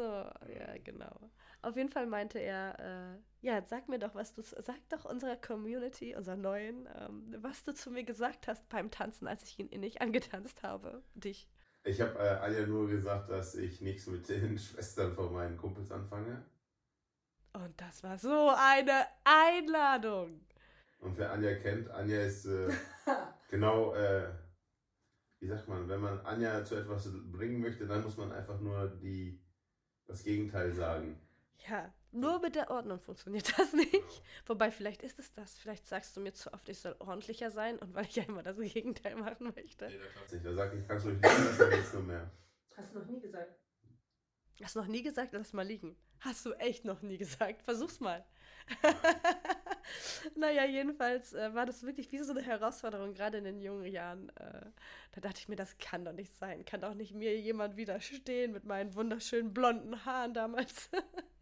ja, 0.53 0.77
genau. 0.83 1.31
Auf 1.65 1.75
jeden 1.77 1.89
Fall 1.89 2.05
meinte 2.05 2.37
er, 2.37 2.77
äh, 2.79 3.17
ja, 3.43 3.59
sag 3.65 3.89
mir 3.89 3.97
doch, 3.97 4.13
was 4.13 4.35
du, 4.35 4.43
sag 4.43 4.77
doch 4.89 5.03
unserer 5.03 5.35
Community, 5.35 6.15
unserer 6.15 6.35
neuen, 6.35 6.87
ähm, 6.95 7.35
was 7.41 7.63
du 7.63 7.73
zu 7.73 7.89
mir 7.89 8.03
gesagt 8.03 8.47
hast 8.47 8.69
beim 8.69 8.91
Tanzen, 8.91 9.27
als 9.27 9.41
ich 9.45 9.57
ihn 9.57 9.69
innig 9.69 9.99
angetanzt 9.99 10.61
habe. 10.61 11.01
Dich. 11.15 11.49
Ich 11.83 12.01
habe 12.01 12.19
äh, 12.19 12.37
Anja 12.37 12.67
nur 12.67 12.87
gesagt, 12.87 13.31
dass 13.31 13.55
ich 13.55 13.81
nichts 13.81 14.05
mit 14.05 14.29
den 14.29 14.59
Schwestern 14.59 15.15
von 15.15 15.33
meinen 15.33 15.57
Kumpels 15.57 15.91
anfange. 15.91 16.45
Und 17.53 17.81
das 17.81 18.03
war 18.03 18.19
so 18.19 18.51
eine 18.55 19.07
Einladung. 19.23 20.45
Und 20.99 21.17
wer 21.17 21.31
Anja 21.31 21.55
kennt, 21.55 21.89
Anja 21.89 22.21
ist 22.21 22.45
äh, 22.45 22.69
genau, 23.49 23.95
äh, 23.95 24.29
wie 25.39 25.47
sagt 25.47 25.67
man, 25.67 25.89
wenn 25.89 26.01
man 26.01 26.19
Anja 26.27 26.63
zu 26.63 26.75
etwas 26.75 27.09
bringen 27.31 27.59
möchte, 27.59 27.87
dann 27.87 28.03
muss 28.03 28.17
man 28.17 28.31
einfach 28.31 28.59
nur 28.59 28.87
die, 29.01 29.43
das 30.05 30.23
Gegenteil 30.23 30.71
sagen. 30.71 31.24
Ja, 31.67 31.93
nur 32.11 32.39
mit 32.39 32.55
der 32.55 32.69
Ordnung 32.69 32.99
funktioniert 32.99 33.57
das 33.57 33.73
nicht. 33.73 34.23
Wobei, 34.45 34.71
vielleicht 34.71 35.03
ist 35.03 35.19
es 35.19 35.31
das. 35.31 35.57
Vielleicht 35.57 35.87
sagst 35.87 36.15
du 36.15 36.21
mir 36.21 36.33
zu 36.33 36.53
oft, 36.53 36.69
ich 36.69 36.79
soll 36.79 36.95
ordentlicher 36.99 37.51
sein 37.51 37.77
und 37.79 37.93
weil 37.93 38.05
ich 38.05 38.15
ja 38.15 38.23
immer 38.23 38.43
das 38.43 38.57
Gegenteil 38.57 39.15
machen 39.15 39.51
möchte. 39.55 39.87
Nee, 39.87 39.97
da 39.97 40.05
klappt's 40.05 40.33
nicht. 40.33 40.45
Da 40.45 40.53
sag 40.53 40.73
ich, 40.73 40.87
kannst 40.87 41.05
du 41.05 41.09
liegen 41.09 41.21
lassen, 41.21 41.71
jetzt 41.71 41.93
nur 41.93 42.03
mehr. 42.03 42.31
Hast 42.77 42.93
du 42.93 42.99
noch 42.99 43.07
nie 43.07 43.19
gesagt? 43.19 43.55
Hast 44.63 44.75
du 44.75 44.79
noch 44.79 44.87
nie 44.87 45.03
gesagt, 45.03 45.33
lass 45.33 45.53
mal 45.53 45.65
liegen. 45.65 45.97
Hast 46.19 46.45
du 46.45 46.53
echt 46.53 46.85
noch 46.85 47.01
nie 47.01 47.17
gesagt. 47.17 47.61
Versuch's 47.61 47.99
mal. 47.99 48.25
naja, 50.35 50.65
jedenfalls 50.65 51.33
äh, 51.33 51.53
war 51.53 51.65
das 51.65 51.83
wirklich 51.83 52.11
wie 52.11 52.19
so 52.19 52.31
eine 52.31 52.41
Herausforderung, 52.41 53.13
gerade 53.13 53.37
in 53.37 53.43
den 53.43 53.61
jungen 53.61 53.85
Jahren. 53.85 54.29
Äh, 54.29 54.65
da 55.11 55.21
dachte 55.21 55.39
ich 55.39 55.49
mir, 55.49 55.55
das 55.55 55.77
kann 55.77 56.05
doch 56.05 56.13
nicht 56.13 56.33
sein. 56.33 56.65
Kann 56.65 56.81
doch 56.81 56.93
nicht 56.93 57.13
mir 57.13 57.39
jemand 57.39 57.75
widerstehen 57.75 58.53
mit 58.53 58.63
meinen 58.63 58.95
wunderschönen 58.95 59.53
blonden 59.53 60.05
Haaren 60.05 60.33
damals. 60.33 60.89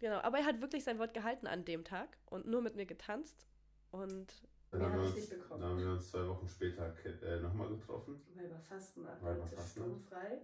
genau, 0.00 0.18
aber 0.18 0.38
er 0.38 0.44
hat 0.46 0.60
wirklich 0.60 0.82
sein 0.84 0.98
Wort 0.98 1.14
gehalten 1.14 1.46
an 1.46 1.64
dem 1.64 1.84
Tag 1.84 2.16
und 2.26 2.46
nur 2.46 2.60
mit 2.62 2.74
mir 2.76 2.86
getanzt. 2.86 3.46
Und 3.92 4.32
Dann 4.70 4.82
haben, 4.82 4.94
wir 4.94 5.06
uns, 5.06 5.14
nicht 5.16 5.30
bekommen. 5.30 5.60
dann 5.60 5.70
haben 5.70 5.78
wir 5.78 5.90
uns 5.92 6.10
zwei 6.10 6.26
Wochen 6.28 6.48
später 6.48 6.94
äh, 7.04 7.40
nochmal 7.40 7.68
getroffen. 7.68 8.20
weil 8.34 8.48
wir 8.50 8.58
fasten 8.60 9.04
Weiberfastnacht. 9.04 9.70
sturmfrei. 9.70 10.40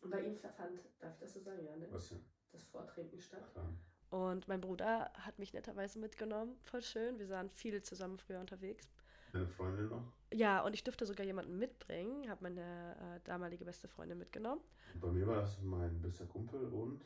Und 0.00 0.10
bei 0.10 0.20
ihm 0.22 0.36
fand, 0.36 0.56
darf 1.00 1.14
ich 1.14 1.20
das 1.20 1.34
so 1.34 1.40
sagen, 1.40 1.64
ja, 1.64 1.76
ne? 1.76 1.88
Was 1.90 2.10
ja, 2.10 2.16
Das 2.52 2.62
Vortrinken 2.64 3.20
statt. 3.20 3.50
klar. 3.52 3.72
Und 4.10 4.48
mein 4.48 4.60
Bruder 4.60 5.12
hat 5.14 5.38
mich 5.38 5.52
netterweise 5.52 5.98
mitgenommen. 5.98 6.56
Voll 6.62 6.82
schön. 6.82 7.18
Wir 7.18 7.28
waren 7.28 7.50
viel 7.50 7.82
zusammen 7.82 8.16
früher 8.16 8.40
unterwegs. 8.40 8.88
Eine 9.34 9.46
Freundin 9.46 9.88
noch? 9.90 10.04
Ja, 10.32 10.64
und 10.64 10.72
ich 10.72 10.84
durfte 10.84 11.04
sogar 11.04 11.26
jemanden 11.26 11.58
mitbringen, 11.58 12.30
habe 12.30 12.44
meine 12.44 12.96
äh, 13.16 13.20
damalige 13.24 13.64
beste 13.66 13.86
Freundin 13.88 14.16
mitgenommen. 14.18 14.62
Und 14.94 15.00
bei 15.00 15.08
mir 15.10 15.26
war 15.26 15.36
das 15.42 15.58
mein 15.60 16.00
bester 16.00 16.24
Kumpel 16.26 16.64
und. 16.72 17.04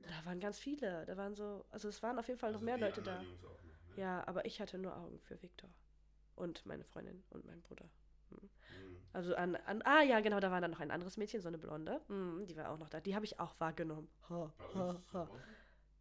Da 0.00 0.24
waren 0.24 0.40
ganz 0.40 0.58
viele. 0.58 1.04
Da 1.06 1.16
waren 1.16 1.34
so, 1.34 1.64
also 1.70 1.88
es 1.88 2.02
waren 2.02 2.18
auf 2.18 2.28
jeden 2.28 2.38
Fall 2.40 2.50
noch 2.52 2.58
Also 2.60 2.64
mehr 2.64 2.78
Leute 2.78 3.02
da. 3.02 3.22
noch, 3.22 3.22
ne? 3.22 3.36
Ja, 3.96 4.26
aber 4.26 4.44
ich 4.44 4.60
hatte 4.60 4.78
nur 4.78 4.96
Augen 4.96 5.18
für 5.20 5.40
Viktor. 5.42 5.70
Und 6.36 6.64
meine 6.66 6.84
Freundin 6.84 7.24
und 7.30 7.44
mein 7.44 7.60
Bruder. 7.62 7.84
Hm. 8.30 8.38
Mhm. 8.42 8.96
Also 9.12 9.34
an, 9.34 9.56
an, 9.56 9.82
ah 9.84 10.02
ja, 10.02 10.20
genau, 10.20 10.38
da 10.38 10.50
war 10.50 10.60
dann 10.60 10.70
noch 10.70 10.80
ein 10.80 10.90
anderes 10.92 11.16
Mädchen, 11.16 11.40
so 11.40 11.48
eine 11.48 11.58
Blonde. 11.58 12.00
Hm, 12.08 12.46
die 12.46 12.56
war 12.56 12.70
auch 12.70 12.78
noch 12.78 12.88
da. 12.88 13.00
Die 13.00 13.14
habe 13.14 13.24
ich 13.24 13.40
auch 13.40 13.58
wahrgenommen. 13.58 14.08
Ha, 14.28 14.52
ha, 14.74 15.02
ha. 15.12 15.28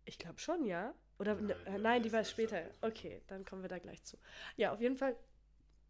Ich 0.06 0.20
glaube 0.20 0.40
schon, 0.40 0.64
ja. 0.66 0.94
Oder 1.20 1.36
Nein, 1.36 1.48
ne, 1.48 1.56
die 1.56 1.62
äh, 1.70 1.72
war 1.74 1.80
nein, 1.80 2.04
die 2.04 2.14
war 2.14 2.24
später. 2.24 2.62
Okay, 2.82 3.22
dann 3.28 3.44
kommen 3.46 3.64
wir 3.64 3.70
da 3.70 3.80
gleich 3.80 4.04
zu. 4.04 4.18
Ja, 4.56 4.72
auf 4.74 4.80
jeden 4.80 4.96
Fall 4.98 5.16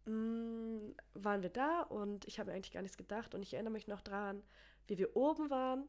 mh, 0.06 0.94
waren 1.14 1.42
wir 1.42 1.50
da 1.50 1.82
und 1.82 2.26
ich 2.26 2.38
habe 2.40 2.50
mir 2.50 2.56
eigentlich 2.56 2.72
gar 2.72 2.82
nichts 2.82 2.96
gedacht. 2.96 3.34
Und 3.34 3.42
ich 3.42 3.52
erinnere 3.52 3.72
mich 3.72 3.86
noch 3.86 4.00
dran, 4.00 4.42
wie 4.86 4.96
wir 4.98 5.14
oben 5.16 5.50
waren 5.50 5.86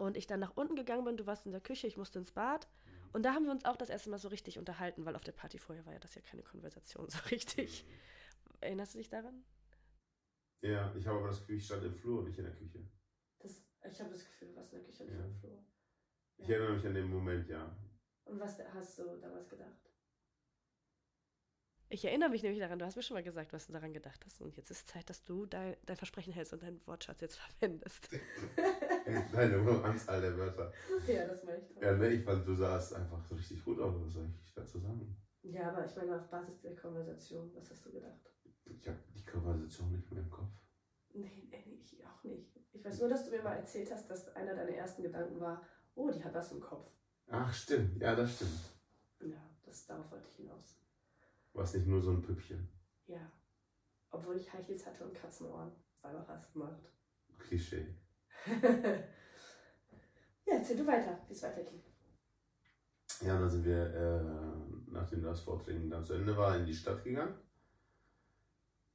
und 0.00 0.16
ich 0.16 0.26
dann 0.26 0.40
nach 0.40 0.56
unten 0.56 0.76
gegangen 0.76 1.04
bin. 1.04 1.16
Du 1.16 1.26
warst 1.26 1.46
in 1.46 1.52
der 1.52 1.60
Küche, 1.60 1.86
ich 1.86 1.96
musste 1.96 2.18
ins 2.18 2.32
Bad. 2.32 2.68
Mhm. 2.86 3.10
Und 3.12 3.22
da 3.24 3.34
haben 3.34 3.44
wir 3.44 3.52
uns 3.52 3.64
auch 3.64 3.76
das 3.76 3.90
erste 3.90 4.10
Mal 4.10 4.18
so 4.18 4.28
richtig 4.28 4.58
unterhalten, 4.58 5.04
weil 5.04 5.16
auf 5.16 5.24
der 5.24 5.32
Party 5.32 5.58
vorher 5.58 5.84
war 5.86 5.92
ja 5.92 5.98
das 5.98 6.14
ja 6.14 6.22
keine 6.22 6.42
Konversation 6.42 7.08
so 7.08 7.18
richtig. 7.30 7.84
Mhm. 7.86 8.54
Erinnerst 8.60 8.94
du 8.94 8.98
dich 8.98 9.08
daran? 9.08 9.44
Ja, 10.62 10.94
ich 10.94 11.06
habe 11.06 11.18
aber 11.18 11.28
das 11.28 11.40
Gefühl, 11.40 11.56
ich 11.56 11.64
stand 11.64 11.84
im 11.84 11.94
Flur, 11.94 12.22
nicht 12.22 12.38
in 12.38 12.44
der 12.44 12.54
Küche. 12.54 12.86
Das, 13.38 13.64
ich 13.90 14.00
habe 14.00 14.10
das 14.10 14.24
Gefühl, 14.24 14.48
du 14.48 14.56
warst 14.56 14.72
in 14.74 14.80
der 14.80 14.86
Küche, 14.88 15.04
nicht 15.04 15.14
Ja. 15.18 15.24
im 15.24 15.34
Flur. 15.34 15.64
Ich 16.36 16.48
erinnere 16.50 16.74
mich 16.76 16.86
an 16.86 16.94
den 16.94 17.10
Moment, 17.10 17.48
ja. 17.48 17.74
Und 18.24 18.38
was 18.40 18.58
hast 18.72 18.98
du 18.98 19.16
damals 19.18 19.48
gedacht? 19.48 19.89
Ich 21.92 22.04
erinnere 22.04 22.28
mich 22.28 22.44
nämlich 22.44 22.60
daran, 22.60 22.78
du 22.78 22.84
hast 22.84 22.94
mir 22.94 23.02
schon 23.02 23.16
mal 23.16 23.22
gesagt, 23.24 23.52
was 23.52 23.66
du 23.66 23.72
daran 23.72 23.92
gedacht 23.92 24.24
hast. 24.24 24.40
Und 24.40 24.56
jetzt 24.56 24.70
ist 24.70 24.86
Zeit, 24.86 25.10
dass 25.10 25.24
du 25.24 25.44
dein, 25.44 25.76
dein 25.86 25.96
Versprechen 25.96 26.32
hältst 26.32 26.52
und 26.52 26.62
deinen 26.62 26.80
Wortschatz 26.86 27.20
jetzt 27.20 27.36
verwendest. 27.36 28.08
Nein, 29.32 29.64
nur 29.64 29.84
Anzahl 29.84 30.20
der 30.20 30.36
Wörter. 30.38 30.72
ja, 31.08 31.26
das 31.26 31.42
meine 31.42 31.58
ich. 31.58 31.82
Ja, 31.82 31.92
ne, 31.96 32.08
ich 32.10 32.24
fand, 32.24 32.46
du 32.46 32.54
sahst 32.54 32.94
einfach 32.94 33.24
so 33.24 33.34
richtig 33.34 33.64
gut 33.64 33.80
aus. 33.80 33.92
Was 34.00 34.12
soll 34.12 34.28
ich 34.44 34.54
dazu 34.54 34.78
sagen? 34.78 35.16
Ja, 35.42 35.70
aber 35.72 35.84
ich 35.84 35.96
meine 35.96 36.14
auf 36.14 36.28
Basis 36.28 36.60
der 36.60 36.76
Konversation, 36.76 37.50
was 37.56 37.68
hast 37.72 37.84
du 37.84 37.90
gedacht? 37.90 38.20
Ich 38.66 38.86
habe 38.86 38.98
die 39.12 39.24
Konversation 39.24 39.90
nicht 39.90 40.08
mehr 40.12 40.22
im 40.22 40.30
Kopf. 40.30 40.52
Nee, 41.12 41.48
nee, 41.50 41.80
ich 41.82 42.06
auch 42.06 42.22
nicht. 42.22 42.56
Ich 42.72 42.84
weiß 42.84 43.00
nur, 43.00 43.08
dass 43.08 43.24
du 43.24 43.32
mir 43.32 43.42
mal 43.42 43.56
erzählt 43.56 43.90
hast, 43.90 44.08
dass 44.08 44.28
einer 44.36 44.54
deiner 44.54 44.76
ersten 44.76 45.02
Gedanken 45.02 45.40
war, 45.40 45.66
oh, 45.96 46.08
die 46.08 46.22
hat 46.22 46.34
was 46.34 46.52
im 46.52 46.60
Kopf. 46.60 46.88
Ach, 47.26 47.52
stimmt. 47.52 48.00
Ja, 48.00 48.14
das 48.14 48.36
stimmt. 48.36 48.60
Ja, 49.22 49.42
das, 49.64 49.86
darauf 49.86 50.08
wollte 50.12 50.28
ich 50.28 50.36
hinaus. 50.36 50.76
War 51.52 51.64
es 51.64 51.74
nicht 51.74 51.86
nur 51.86 52.00
so 52.00 52.10
ein 52.12 52.22
Püppchen. 52.22 52.68
Ja. 53.06 53.30
Obwohl 54.10 54.36
ich 54.36 54.52
High 54.52 54.66
Heels 54.66 54.86
hatte 54.86 55.04
und 55.04 55.14
Katzenohren, 55.14 55.72
weil 56.02 56.12
man 56.12 56.24
Rast 56.24 56.56
macht. 56.56 56.90
Klischee. 57.38 57.86
ja, 58.46 59.04
erzähl 60.46 60.76
du 60.76 60.86
weiter, 60.86 61.18
wie 61.28 61.32
es 61.32 61.42
weiterging. 61.42 61.82
Ja, 63.20 63.38
dann 63.38 63.50
sind 63.50 63.64
wir, 63.64 63.94
äh, 63.94 64.90
nachdem 64.90 65.22
das 65.22 65.40
Vortraining 65.40 65.90
dann 65.90 66.04
zu 66.04 66.14
Ende 66.14 66.36
war, 66.36 66.56
in 66.56 66.66
die 66.66 66.74
Stadt 66.74 67.04
gegangen. 67.04 67.34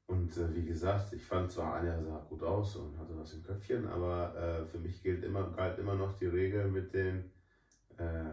Und 0.08 0.38
äh, 0.38 0.54
wie 0.56 0.66
gesagt, 0.66 1.14
ich 1.14 1.24
fand 1.24 1.52
zwar, 1.52 1.76
Anja 1.76 2.02
sah 2.02 2.20
gut 2.30 2.44
aus 2.44 2.76
und 2.76 2.98
hatte 2.98 3.18
was 3.18 3.34
im 3.34 3.44
Köpfchen, 3.44 3.88
aber 3.88 4.36
äh, 4.36 4.66
für 4.66 4.78
mich 4.78 5.02
gilt 5.02 5.24
immer, 5.24 5.52
galt 5.52 5.80
immer 5.80 5.96
noch 5.96 6.14
die 6.18 6.28
Regel 6.28 6.68
mit 6.68 6.94
den 6.94 7.32
äh, 7.98 8.32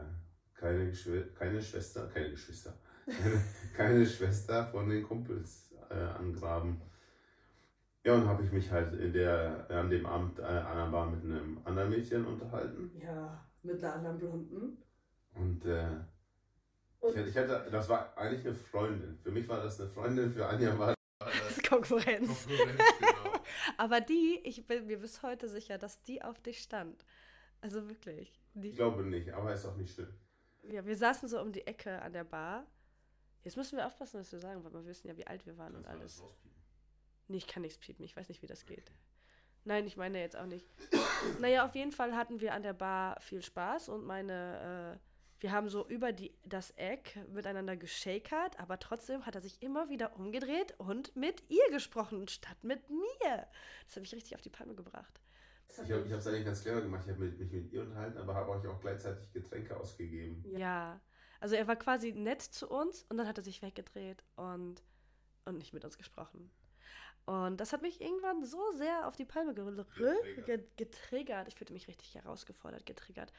keine, 0.55 0.89
Geschw 0.89 1.23
keine 1.35 1.63
Schwester, 1.63 2.09
keine 2.09 2.31
Geschwister, 2.31 2.75
keine, 3.77 4.07
Schwester 4.07 4.67
von 4.67 4.89
den 4.89 5.03
Kumpels 5.03 5.73
äh, 5.91 5.95
angraben. 5.95 6.81
Ja, 8.05 8.15
und 8.15 8.27
habe 8.27 8.45
ich 8.45 8.51
mich 8.53 8.71
halt 8.71 8.95
in 8.95 9.13
der, 9.13 9.67
an 9.71 9.89
dem 9.91 10.05
Abend 10.07 10.39
äh, 10.41 10.43
an 10.43 10.77
der 10.77 10.87
Bar 10.91 11.11
mit 11.11 11.25
einem 11.25 11.61
anderen 11.65 11.91
Mädchen 11.91 12.27
unterhalten. 12.27 12.91
Ja, 13.01 13.45
mit 13.63 13.83
einer 13.83 13.95
anderen 13.95 14.19
Blonden. 14.19 14.79
Und 15.35 15.65
äh, 15.65 15.87
Und- 17.01 17.11
ich, 17.11 17.17
hatte, 17.17 17.29
ich 17.29 17.37
hatte, 17.37 17.71
das 17.71 17.89
war 17.89 18.17
eigentlich 18.19 18.45
eine 18.45 18.55
Freundin. 18.55 19.19
Für 19.23 19.31
mich 19.31 19.49
war 19.49 19.63
das 19.63 19.81
eine 19.81 19.89
Freundin, 19.91 20.33
für 20.33 20.47
Anja 20.47 20.77
war 20.79 20.95
Das 21.21 21.63
Konkurrenz. 21.69 22.47
Konkurrenz, 22.47 22.81
genau. 22.99 23.41
Aber 23.79 24.01
die, 24.01 24.41
ich 24.45 24.67
bin 24.67 24.87
mir 24.87 24.99
bis 24.99 25.23
heute 25.23 25.49
sicher, 25.49 25.79
dass 25.79 26.03
die 26.03 26.23
auf 26.23 26.41
dich 26.41 26.59
stand. 26.59 27.05
Also 27.61 27.89
wirklich. 27.89 28.41
Die, 28.55 28.71
Ich 28.71 28.77
glaube 28.77 29.05
nicht, 29.05 29.33
aber 29.33 29.55
ist 29.55 29.65
auch 29.65 29.77
nicht 29.77 29.95
schlimm. 29.95 30.13
ja, 30.65 30.85
wir 30.85 30.97
saßen 30.97 31.29
so 31.29 31.41
um 31.41 31.53
die 31.53 31.65
Ecke 31.67 32.03
an 32.03 32.13
der 32.13 32.25
Bar. 32.25 32.67
Jetzt 33.45 33.57
müssen 33.57 33.77
wir 33.77 33.87
aufpassen, 33.87 34.21
was 34.21 34.31
wir 34.33 34.39
sagen, 34.39 34.63
weil 34.65 34.73
wir 34.73 34.85
wissen 34.87 35.09
ja, 35.09 35.17
wie 35.17 35.27
alt 35.27 35.45
wir 35.47 35.59
waren 35.59 35.75
und 35.75 35.87
alles. 35.87 36.23
Nee, 37.29 37.39
ich 37.39 37.47
kann 37.47 37.63
nichts 37.63 37.79
piepen. 37.79 38.05
Ich 38.05 38.17
weiß 38.17 38.29
nicht, 38.29 38.43
wie 38.43 38.47
das 38.47 38.67
geht. 38.67 38.93
Nein, 39.65 39.87
ich 39.87 39.97
meine 39.97 40.21
jetzt 40.21 40.37
auch 40.37 40.47
nicht. 40.47 40.67
naja, 41.41 41.65
auf 41.65 41.75
jeden 41.75 41.93
Fall 41.93 42.15
hatten 42.17 42.41
wir 42.41 42.53
an 42.55 42.63
der 42.63 42.73
Bar 42.73 43.21
viel 43.21 43.43
Spaß 43.43 43.89
und 43.89 44.05
meine, 44.05 44.99
äh, 45.01 45.07
wir 45.41 45.53
haben 45.53 45.69
so 45.69 45.87
über 45.89 46.13
die, 46.13 46.33
das 46.45 46.71
Eck 46.73 47.17
miteinander 47.33 47.77
geschakert, 47.77 48.59
aber 48.61 48.79
trotzdem 48.79 49.25
hat 49.27 49.35
er 49.35 49.41
sich 49.41 49.61
immer 49.63 49.89
wieder 49.89 50.17
umgedreht 50.17 50.75
und 50.79 51.15
mit 51.17 51.43
ihr 51.49 51.69
gesprochen, 51.71 52.29
statt 52.29 52.63
mit 52.63 52.89
mir. 52.91 53.47
Das 53.87 53.97
habe 53.97 54.05
ich 54.07 54.15
richtig 54.15 54.35
auf 54.35 54.41
die 54.41 54.51
Palme 54.51 54.75
gebracht. 54.75 55.21
Hat 55.79 55.85
Ich 55.87 55.93
habe 55.93 56.03
mich- 56.05 56.13
es 56.13 56.27
eigentlich 56.27 56.45
ganz 56.45 56.63
clever 56.63 56.83
gemacht. 56.83 57.05
Ich 57.07 57.13
habe 57.15 57.25
mich 57.25 57.39
mit 57.53 57.73
ihr 57.73 57.83
unterhalten, 57.83 58.19
aber 58.19 58.35
habe 58.35 58.51
euch 58.51 58.67
auch 58.69 58.81
gleichzeitig 58.81 59.33
Getränke 59.33 59.77
ausgegeben. 59.77 60.45
Ja, 60.57 61.01
also 61.43 61.57
er 61.57 61.67
war 61.67 61.77
quasi 61.77 62.13
nett 62.13 62.41
zu 62.41 62.69
uns 62.69 63.05
und 63.09 63.17
dann 63.17 63.27
hat 63.27 63.37
er 63.37 63.43
sich 63.45 63.63
weggedreht 63.63 64.23
und, 64.37 64.83
und 65.45 65.59
nicht 65.59 65.73
mit 65.73 65.85
uns 65.85 65.99
gesprochen. 65.99 66.51
Und 67.25 67.59
das 67.61 67.73
hat 67.73 67.83
mich 67.83 68.01
irgendwann 68.01 68.45
so 68.45 68.61
sehr 68.73 69.07
auf 69.07 69.17
die 69.17 69.25
Palme 69.25 69.53
ge 69.55 69.65
Getriggert. 69.65 70.47
ge 70.47 70.65
getriggert. 70.77 71.49
Ich 71.49 71.55
fühlte 71.57 71.73
mich 71.73 71.89
richtig 71.89 72.15
herausgefordert, 72.15 72.87
getriggert, 72.87 73.33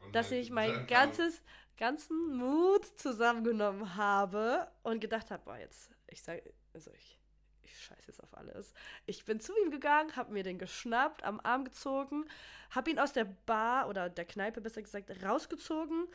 Und 0.00 0.14
dass 0.14 0.30
ich 0.30 0.50
mein 0.50 0.70
dann 0.72 0.86
kam- 0.86 1.08
ganzes, 1.08 1.42
ganzen 1.76 2.36
Mut 2.36 2.84
zusammengenommen 2.98 3.96
habe 3.96 4.70
und 4.82 5.00
gedacht 5.00 5.30
habe, 5.30 5.42
boah, 5.44 5.56
jetzt, 5.56 5.90
ich 6.08 6.22
sage, 6.22 6.42
also 6.74 6.90
ich, 6.92 7.18
ich 7.62 7.76
scheiße 7.80 8.08
jetzt 8.08 8.22
auf 8.22 8.36
alles. 8.36 8.72
Ich 9.06 9.24
bin 9.24 9.40
zu 9.40 9.52
ihm 9.64 9.70
gegangen, 9.70 10.14
habe 10.16 10.32
mir 10.32 10.42
den 10.44 10.58
geschnappt, 10.58 11.22
am 11.24 11.40
Arm 11.40 11.64
gezogen, 11.64 12.24
habe 12.70 12.90
ihn 12.90 12.98
aus 12.98 13.12
der 13.12 13.24
Bar 13.24 13.88
oder 13.88 14.08
der 14.08 14.24
Kneipe 14.26 14.60
besser 14.60 14.82
gesagt 14.82 15.10
rausgezogen, 15.24 16.06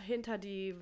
hinter 0.00 0.38
die 0.38 0.76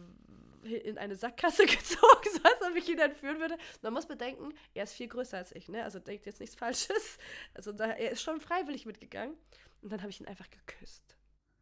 in 0.64 0.98
eine 0.98 1.14
Sackgasse 1.14 1.64
gezogen, 1.66 2.28
so 2.32 2.42
als 2.42 2.60
ob 2.68 2.74
ich 2.76 2.88
ihn 2.88 2.98
entführen 2.98 3.38
würde. 3.38 3.56
Man 3.82 3.92
muss 3.92 4.06
bedenken, 4.08 4.52
er 4.74 4.82
ist 4.84 4.94
viel 4.94 5.06
größer 5.08 5.36
als 5.38 5.52
ich, 5.54 5.68
ne? 5.68 5.84
Also 5.84 6.00
denkt 6.00 6.26
jetzt 6.26 6.40
nichts 6.40 6.56
Falsches. 6.56 7.18
Also 7.54 7.72
da, 7.72 7.86
er 7.86 8.10
ist 8.10 8.22
schon 8.22 8.40
freiwillig 8.40 8.84
mitgegangen. 8.86 9.36
Und 9.82 9.92
dann 9.92 10.00
habe 10.00 10.10
ich 10.10 10.20
ihn 10.20 10.26
einfach 10.26 10.50
geküsst. 10.50 11.16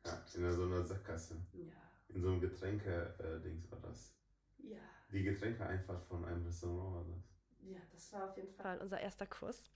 Ja, 0.06 0.24
in 0.34 0.52
so 0.52 0.62
einer 0.64 0.82
Sackgasse. 0.84 1.36
Ja, 1.52 1.72
In 2.08 2.22
so 2.22 2.28
einem 2.28 2.40
Getränke-Dings 2.40 3.70
war 3.70 3.80
das. 3.80 4.14
ja. 4.58 4.78
Die 5.12 5.22
Getränkeeinfahrt 5.22 6.04
von 6.06 6.24
einem 6.24 6.44
Restaurant 6.46 6.94
war 6.94 7.14
das. 7.14 7.24
Ja, 7.60 7.78
das 7.92 8.12
war 8.12 8.30
auf 8.30 8.36
jeden 8.36 8.52
Fall 8.54 8.78
unser 8.78 9.00
erster 9.00 9.26
Kuss. 9.26 9.70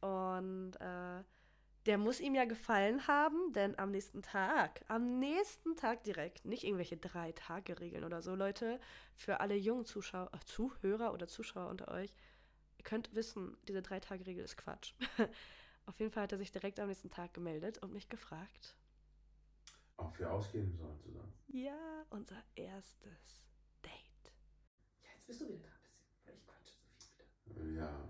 Und 0.00 0.72
äh, 0.80 1.22
der 1.86 1.98
muss 1.98 2.20
ihm 2.20 2.34
ja 2.34 2.44
gefallen 2.44 3.06
haben, 3.08 3.52
denn 3.52 3.78
am 3.78 3.90
nächsten 3.90 4.22
Tag, 4.22 4.82
am 4.88 5.18
nächsten 5.18 5.76
Tag 5.76 6.04
direkt, 6.04 6.44
nicht 6.44 6.64
irgendwelche 6.64 6.96
Drei-Tage-Regeln 6.96 8.04
oder 8.04 8.22
so, 8.22 8.34
Leute, 8.34 8.78
für 9.14 9.40
alle 9.40 9.56
jungen 9.56 9.84
Zuschauer, 9.84 10.30
äh, 10.32 10.38
Zuhörer 10.44 11.12
oder 11.12 11.26
Zuschauer 11.26 11.68
unter 11.68 11.88
euch, 11.90 12.12
ihr 12.78 12.84
könnt 12.84 13.14
wissen, 13.14 13.56
diese 13.66 13.82
Drei-Tage-Regel 13.82 14.44
ist 14.44 14.56
Quatsch. 14.56 14.94
auf 15.86 15.98
jeden 15.98 16.12
Fall 16.12 16.24
hat 16.24 16.32
er 16.32 16.38
sich 16.38 16.52
direkt 16.52 16.78
am 16.78 16.88
nächsten 16.88 17.10
Tag 17.10 17.34
gemeldet 17.34 17.78
und 17.78 17.92
mich 17.92 18.08
gefragt. 18.08 18.76
Ob 19.96 20.18
wir 20.18 20.30
ausgehen 20.30 20.76
sollen 20.76 20.98
zusammen. 21.00 21.32
Ja, 21.48 22.06
unser 22.10 22.42
erstes 22.54 23.48
Date. 23.82 24.32
Ja, 25.02 25.10
jetzt 25.14 25.26
bist 25.26 25.40
du 25.40 25.48
wieder 25.48 25.58
da 25.58 25.70
ein 25.70 25.82
bisschen, 25.82 26.06
weil 26.24 26.34
ich 26.34 26.46
quatsche 26.46 26.74
so 26.78 27.54
viel 27.54 27.72
wieder. 27.74 27.82
Ja. 27.82 28.08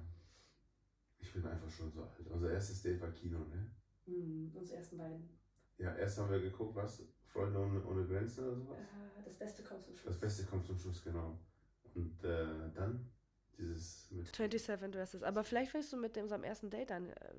Ich 1.34 1.40
bin 1.40 1.50
einfach 1.50 1.70
schon 1.70 1.90
so 1.90 2.02
alt. 2.02 2.10
Unser 2.28 2.52
erstes 2.52 2.82
Date 2.82 3.00
war 3.00 3.10
Kino, 3.10 3.38
ne? 3.38 3.70
Hm, 4.04 4.52
unsere 4.54 4.76
ersten 4.76 4.98
beiden. 4.98 5.30
Ja, 5.78 5.96
erst 5.96 6.18
haben 6.18 6.30
wir 6.30 6.40
geguckt, 6.40 6.76
was? 6.76 7.02
Freunde 7.24 7.58
ohne, 7.58 7.82
ohne 7.86 8.06
Grenzen 8.06 8.44
oder 8.44 8.56
sowas? 8.56 8.78
Äh, 8.78 9.22
das 9.24 9.38
Beste 9.38 9.62
kommt 9.62 9.82
zum 9.82 9.96
Schluss. 9.96 10.12
Das 10.12 10.20
Beste 10.20 10.44
kommt 10.44 10.66
zum 10.66 10.78
Schluss, 10.78 11.02
genau. 11.02 11.38
Und 11.94 12.22
äh, 12.22 12.70
dann 12.74 13.10
dieses 13.56 14.10
mit. 14.10 14.36
27 14.36 14.90
Dresses. 14.90 15.22
Aber 15.22 15.42
vielleicht 15.42 15.72
willst 15.72 15.90
du 15.94 15.96
mit 15.96 16.18
unserem 16.18 16.44
ersten 16.44 16.68
Date 16.68 16.90
dann. 16.90 17.08
Äh, 17.08 17.34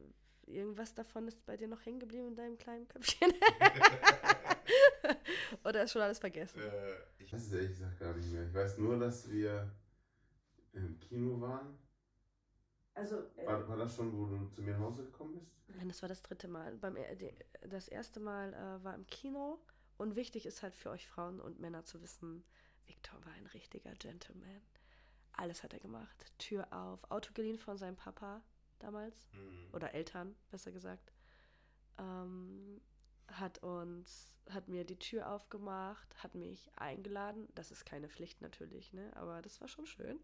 irgendwas 0.48 0.96
davon 0.96 1.28
ist 1.28 1.46
bei 1.46 1.56
dir 1.56 1.68
noch 1.68 1.86
hängen 1.86 2.00
geblieben 2.00 2.30
in 2.30 2.36
deinem 2.36 2.58
kleinen 2.58 2.88
Köpfchen? 2.88 3.32
Oder 5.64 5.84
ist 5.84 5.92
schon 5.92 6.02
alles 6.02 6.18
vergessen? 6.18 6.60
Äh, 6.60 6.96
ich 7.20 7.32
weiß 7.32 7.46
es 7.46 7.54
ehrlich 7.54 7.70
gesagt 7.70 8.00
gar 8.00 8.16
nicht 8.16 8.32
mehr. 8.32 8.44
Ich 8.44 8.54
weiß 8.56 8.80
nur, 8.80 8.98
dass 8.98 9.30
wir 9.30 9.72
im 10.74 11.00
Kino 11.00 11.40
waren. 11.40 11.78
Also, 12.96 13.24
War, 13.46 13.68
war 13.68 13.78
das 13.78 13.96
schon, 13.96 14.16
wo 14.18 14.26
du 14.28 14.48
zu 14.50 14.62
mir 14.62 14.74
nach 14.74 14.86
Hause 14.86 15.04
gekommen 15.04 15.34
bist? 15.40 15.52
nein, 15.76 15.88
das 15.88 16.02
war 16.04 16.10
das 16.10 16.22
dritte 16.22 16.48
Mal. 16.48 16.76
Beim, 16.76 16.96
äh, 16.96 17.34
das 17.68 17.88
erste 17.88 18.20
Mal 18.20 18.54
äh, 18.54 18.84
war 18.84 18.94
im 18.96 19.08
Kino. 19.08 19.60
Und 19.98 20.16
wichtig 20.16 20.46
ist 20.46 20.62
halt 20.64 20.76
für 20.76 20.90
euch 20.90 21.08
Frauen 21.08 21.40
und 21.40 21.60
Männer 21.60 21.86
zu 21.86 22.02
wissen, 22.02 22.44
Victor 22.86 23.24
war 23.26 23.32
ein 23.34 23.46
richtiger 23.48 23.94
Gentleman. 23.94 24.62
alles 25.34 25.64
hat 25.64 25.74
er 25.74 25.80
gemacht. 25.80 26.32
Tür 26.38 26.68
auf, 26.72 27.10
Auto 27.10 27.32
geliehen 27.34 27.58
von 27.58 27.78
seinem 27.78 27.96
Papa 27.96 28.44
damals. 28.80 29.28
Mhm. 29.34 29.74
Oder 29.74 29.94
Eltern, 29.94 30.36
besser 30.52 30.72
gesagt. 30.72 31.12
Ähm, 31.98 32.82
hat 33.28 33.64
uns, 33.64 34.36
hat 34.50 34.68
mir 34.68 34.84
die 34.84 35.00
Tür 35.00 35.30
aufgemacht, 35.32 36.22
hat 36.22 36.36
mich 36.36 36.70
eingeladen. 36.76 37.48
Das 37.56 37.72
ist 37.72 37.86
keine 37.86 38.10
Pflicht 38.10 38.42
natürlich, 38.42 38.94
ne? 38.94 39.12
Aber 39.16 39.42
das 39.42 39.60
war 39.62 39.68
schon 39.68 39.86
schön. 39.88 40.20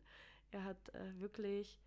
Er 0.52 0.64
hat 0.64 0.94
äh, 0.94 1.20
wirklich 1.20 1.80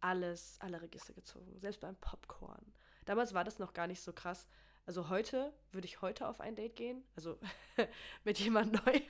alles, 0.00 0.56
alle 0.60 0.80
Register 0.80 1.12
gezogen, 1.12 1.58
selbst 1.58 1.80
beim 1.80 1.96
Popcorn. 1.96 2.72
Damals 3.04 3.34
war 3.34 3.44
das 3.44 3.58
noch 3.58 3.72
gar 3.72 3.86
nicht 3.86 4.02
so 4.02 4.12
krass. 4.12 4.48
Also 4.86 5.08
heute 5.10 5.52
würde 5.72 5.86
ich 5.86 6.00
heute 6.00 6.26
auf 6.28 6.40
ein 6.40 6.56
Date 6.56 6.76
gehen, 6.76 7.04
also 7.14 7.38
mit 8.24 8.38
jemand 8.38 8.72
Neuem. 8.86 9.02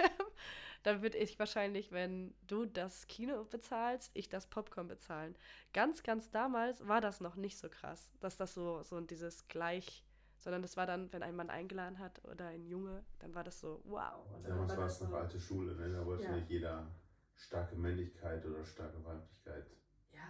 Dann 0.85 1.03
würde 1.03 1.19
ich 1.19 1.39
wahrscheinlich, 1.39 1.91
wenn 1.93 2.35
du 2.47 2.65
das 2.65 3.07
Kino 3.09 3.45
bezahlst, 3.45 4.11
ich 4.15 4.29
das 4.29 4.47
Popcorn 4.47 4.87
bezahlen. 4.89 5.37
Ganz, 5.73 6.03
ganz 6.03 6.31
damals 6.31 6.87
war 6.87 7.01
das 7.01 7.21
noch 7.21 7.35
nicht 7.37 7.59
so 7.59 7.69
krass, 7.69 8.11
dass 8.21 8.37
das 8.37 8.55
so, 8.55 8.83
so 8.83 9.01
dieses 9.01 9.49
gleich, 9.49 10.05
sondern 10.37 10.63
das 10.63 10.77
war 10.77 10.87
dann, 10.87 11.13
wenn 11.13 11.23
ein 11.25 11.35
Mann 11.35 11.51
eingeladen 11.51 11.99
hat 11.99 12.25
oder 12.25 12.47
ein 12.47 12.65
Junge, 12.65 13.05
dann 13.19 13.35
war 13.35 13.43
das 13.43 13.59
so, 13.59 13.81
wow. 13.85 14.25
Damals 14.45 14.77
war 14.77 14.87
es 14.87 15.01
noch 15.01 15.13
alte 15.13 15.41
Schule, 15.41 15.75
ne? 15.75 15.93
da 15.93 16.07
wollte 16.07 16.25
Ja. 16.25 16.33
nicht 16.33 16.49
jeder 16.49 16.87
starke 17.35 17.75
Männlichkeit 17.77 18.45
oder 18.47 18.65
starke 18.65 19.05
Weiblichkeit 19.05 19.67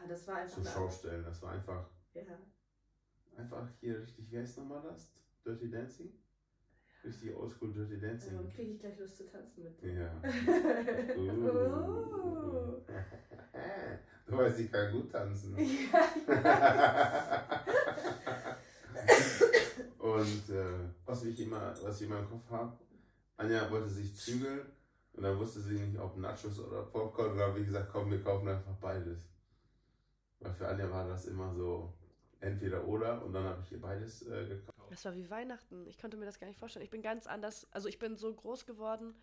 das 0.09 0.27
war 0.29 0.37
einfach 0.37 0.55
zur 0.55 0.63
eine- 0.63 0.71
Schau 0.73 0.89
stellen. 0.91 1.25
Das 1.25 1.43
war 1.43 1.53
einfach, 1.53 1.87
Ja. 2.15 2.23
einfach 3.37 3.69
hier 3.81 4.01
richtig, 4.01 4.31
wie 4.31 4.39
heißt 4.39 4.59
nochmal 4.59 4.83
das? 4.83 5.11
Dirty 5.45 5.71
Dancing? 5.71 6.13
Richtig 7.05 7.35
oldschool 7.37 7.73
Dirty 7.73 7.99
Dancing. 8.01 8.37
Also 8.37 8.49
kriege 8.51 8.73
ich 8.73 8.81
gleich 8.81 8.99
Lust 8.99 9.17
zu 9.17 9.27
tanzen 9.31 9.65
mit 9.65 9.81
dir. 9.83 9.93
Ja. 9.95 10.23
Oh. 11.19 12.83
Du 14.27 14.37
weißt, 14.37 14.61
ich 14.61 14.71
kann 14.71 14.93
gut 14.93 15.11
tanzen. 15.11 15.57
Und 19.99 20.51
äh, 20.51 20.79
was 21.07 21.25
ich 21.25 21.41
immer, 21.41 21.75
was 21.83 22.01
ich 22.01 22.07
immer 22.07 22.19
im 22.21 22.29
Kopf 22.29 22.51
habe, 22.51 22.77
Anja 23.37 23.71
wollte 23.71 23.89
sich 23.89 24.15
zügeln 24.17 24.61
und 25.15 25.23
dann 25.23 25.39
wusste 25.39 25.61
sie 25.61 25.75
nicht, 25.75 25.99
ob 25.99 26.17
Nachos 26.19 26.59
oder 26.61 26.83
Popcorn. 26.83 27.33
Und 27.33 27.39
dann 27.39 27.49
habe 27.51 27.61
ich 27.61 27.67
gesagt, 27.67 27.89
komm, 27.93 28.11
wir 28.11 28.23
kaufen 28.23 28.49
einfach 28.49 28.75
beides. 28.81 29.19
Weil 30.41 30.55
für 30.55 30.69
Anja 30.69 30.91
war 30.91 31.09
das 31.09 31.27
immer 31.27 31.53
so 31.55 31.93
entweder 32.41 32.87
oder 32.87 33.25
und 33.25 33.33
dann 33.33 33.45
habe 33.45 33.63
ich 33.63 33.73
ihr 33.73 33.81
beides 33.81 34.23
äh, 34.23 34.47
gekauft. 34.47 34.79
Das 34.91 35.05
war 35.05 35.15
wie 35.15 35.29
Weihnachten. 35.29 35.87
Ich 35.87 35.99
konnte 35.99 36.17
mir 36.17 36.27
das 36.27 36.39
gar 36.39 36.47
nicht 36.47 36.59
vorstellen. 36.59 36.85
Ich 36.85 36.91
bin 36.91 37.03
ganz 37.03 37.27
anders. 37.27 37.67
Also 37.73 37.89
ich 37.89 37.99
bin 37.99 38.17
so 38.17 38.33
groß 38.33 38.65
geworden, 38.65 39.15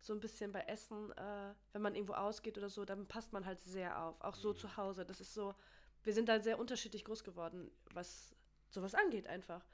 so 0.00 0.12
ein 0.12 0.20
bisschen 0.20 0.52
bei 0.52 0.60
Essen, 0.62 1.12
äh, 1.12 1.54
wenn 1.72 1.82
man 1.82 1.94
irgendwo 1.94 2.14
ausgeht 2.14 2.58
oder 2.58 2.68
so, 2.68 2.84
dann 2.84 3.06
passt 3.06 3.32
man 3.32 3.46
halt 3.46 3.60
sehr 3.60 4.02
auf. 4.02 4.20
Auch 4.20 4.34
so 4.34 4.52
zu 4.52 4.76
Hause. 4.76 5.04
Das 5.04 5.20
ist 5.20 5.32
so, 5.32 5.54
wir 6.02 6.12
sind 6.12 6.28
da 6.28 6.40
sehr 6.40 6.58
unterschiedlich 6.58 7.04
groß 7.04 7.24
geworden, 7.24 7.70
was 7.92 8.34
sowas 8.70 8.94
angeht 8.94 9.26
einfach. 9.28 9.64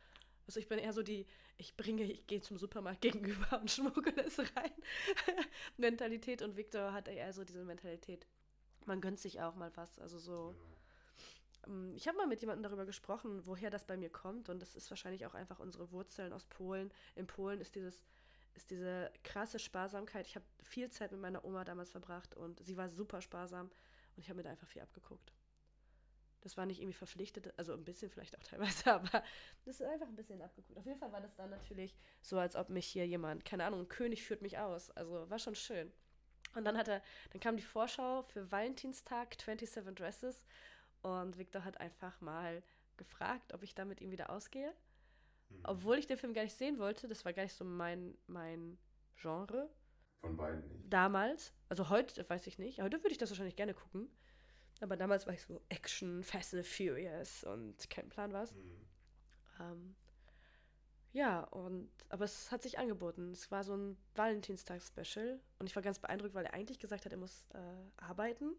Also 0.47 0.61
ich 0.61 0.69
bin 0.69 0.79
eher 0.79 0.93
so 0.93 1.03
die, 1.03 1.27
ich 1.57 1.77
bringe, 1.77 2.05
ich 2.05 2.27
gehe 2.27 2.41
zum 2.41 2.59
Supermarkt 2.59 3.01
gegenüber 3.03 3.61
und 3.61 3.71
schmuggle 3.71 4.25
es 4.25 4.39
rein. 4.39 4.73
Mentalität 5.77 6.43
und 6.43 6.57
Victor 6.57 6.93
hat 6.93 7.09
eher 7.09 7.33
so 7.33 7.45
diese 7.45 7.65
Mentalität. 7.65 8.27
Man 8.87 9.01
gönnt 9.01 9.19
sich 9.19 9.41
auch 9.41 9.55
mal 9.55 9.73
was. 9.75 9.99
Also 9.99 10.19
so. 10.19 10.51
Ähm, 10.51 10.70
Ich 11.95 12.09
habe 12.09 12.17
mal 12.17 12.27
mit 12.27 12.41
jemandem 12.41 12.63
darüber 12.63 12.87
gesprochen, 12.87 13.45
woher 13.45 13.71
das 13.71 13.85
bei 13.85 13.97
mir 13.97 14.11
kommt. 14.11 14.49
Und 14.49 14.61
das 14.61 14.77
ist 14.77 14.91
wahrscheinlich 14.91 15.27
auch 15.27 15.35
einfach 15.35 15.59
unsere 15.59 15.93
Wurzeln 15.93 16.33
aus 16.33 16.47
Polen. 16.47 16.91
In 17.15 17.27
Polen 17.27 17.61
ist 17.61 17.75
dieses 17.75 18.03
ist 18.55 18.71
diese 18.71 19.11
krasse 19.23 19.59
Sparsamkeit. 19.59 20.27
Ich 20.27 20.35
habe 20.35 20.45
viel 20.63 20.91
Zeit 20.91 21.13
mit 21.13 21.21
meiner 21.21 21.45
Oma 21.45 21.65
damals 21.65 21.91
verbracht 21.91 22.35
und 22.35 22.65
sie 22.65 22.77
war 22.77 22.89
super 22.89 23.21
sparsam 23.23 23.71
und 24.17 24.23
ich 24.23 24.29
habe 24.29 24.39
mir 24.39 24.43
da 24.43 24.51
einfach 24.51 24.67
viel 24.67 24.83
abgeguckt. 24.83 25.33
Das 26.43 26.57
war 26.57 26.65
nicht 26.65 26.81
irgendwie 26.81 26.97
verpflichtet, 26.97 27.53
also 27.59 27.75
ein 27.75 27.85
bisschen 27.85 28.11
vielleicht 28.11 28.37
auch 28.39 28.43
teilweise, 28.43 28.93
aber 28.93 29.23
das 29.65 29.81
ist 29.81 29.83
einfach 29.83 30.09
ein 30.09 30.17
bisschen 30.17 30.41
abgeguckt. 30.41 30.79
Auf 30.79 30.87
jeden 30.87 30.99
Fall 30.99 31.13
war 31.13 31.21
das 31.21 31.35
dann 31.37 31.51
natürlich 31.51 31.97
so, 32.23 32.39
als 32.39 32.57
ob 32.57 32.71
mich 32.71 32.87
hier 32.87 33.07
jemand, 33.07 33.45
keine 33.45 33.65
Ahnung, 33.65 33.81
ein 33.81 33.89
König 33.89 34.23
führt 34.23 34.43
mich 34.43 34.59
aus. 34.59 34.91
Also 34.93 35.29
war 35.29 35.39
schon 35.39 35.55
schön. 35.55 35.93
Und 36.55 36.65
dann 36.65 36.77
hat 36.77 36.89
dann 36.89 37.41
kam 37.41 37.57
die 37.57 37.63
Vorschau 37.63 38.23
für 38.23 38.51
Valentinstag 38.51 39.37
27 39.41 39.95
Dresses 39.95 40.45
und 41.03 41.39
Victor 41.39 41.65
hat 41.65 41.81
einfach 41.81 42.21
mal 42.21 42.63
gefragt, 42.97 43.55
ob 43.55 43.63
ich 43.63 43.75
da 43.75 43.85
mit 43.85 44.01
ihm 44.01 44.11
wieder 44.11 44.31
ausgehe. 44.31 44.75
Obwohl 45.65 45.99
ich 45.99 46.07
den 46.07 46.17
Film 46.17 46.33
gar 46.33 46.43
nicht 46.43 46.57
sehen 46.57 46.79
wollte, 46.79 47.09
das 47.09 47.25
war 47.25 47.33
gar 47.33 47.43
nicht 47.43 47.57
so 47.57 47.65
mein, 47.65 48.17
mein 48.27 48.79
Genre 49.17 49.69
Von 50.21 50.37
beiden 50.37 50.61
nicht. 50.69 50.93
damals. 50.93 51.53
Also 51.69 51.89
heute 51.89 52.29
weiß 52.29 52.47
ich 52.47 52.59
nicht. 52.59 52.81
Heute 52.81 52.99
würde 52.99 53.11
ich 53.11 53.19
das 53.19 53.31
wahrscheinlich 53.31 53.57
gerne 53.57 53.75
gucken. 53.75 54.09
Aber 54.81 54.97
damals 54.97 55.27
war 55.27 55.35
ich 55.35 55.43
so 55.43 55.61
Action, 55.69 56.23
Fast 56.23 56.55
and 56.55 56.67
Furious 56.67 57.45
und 57.45 57.91
kein 57.91 58.09
Plan 58.09 58.33
was. 58.33 58.55
Ähm, 59.59 59.95
ja, 61.13 61.41
und 61.45 61.91
aber 62.09 62.25
es 62.25 62.51
hat 62.53 62.63
sich 62.63 62.79
angeboten. 62.79 63.33
Es 63.33 63.51
war 63.51 63.65
so 63.65 63.77
ein 63.77 63.97
Valentinstag-Special 64.15 65.41
und 65.59 65.67
ich 65.67 65.75
war 65.75 65.83
ganz 65.83 65.99
beeindruckt, 65.99 66.35
weil 66.35 66.47
er 66.47 66.55
eigentlich 66.55 66.79
gesagt 66.79 67.05
hat, 67.05 67.13
er 67.13 67.19
muss 67.19 67.47
äh, 67.53 68.03
arbeiten. 68.03 68.53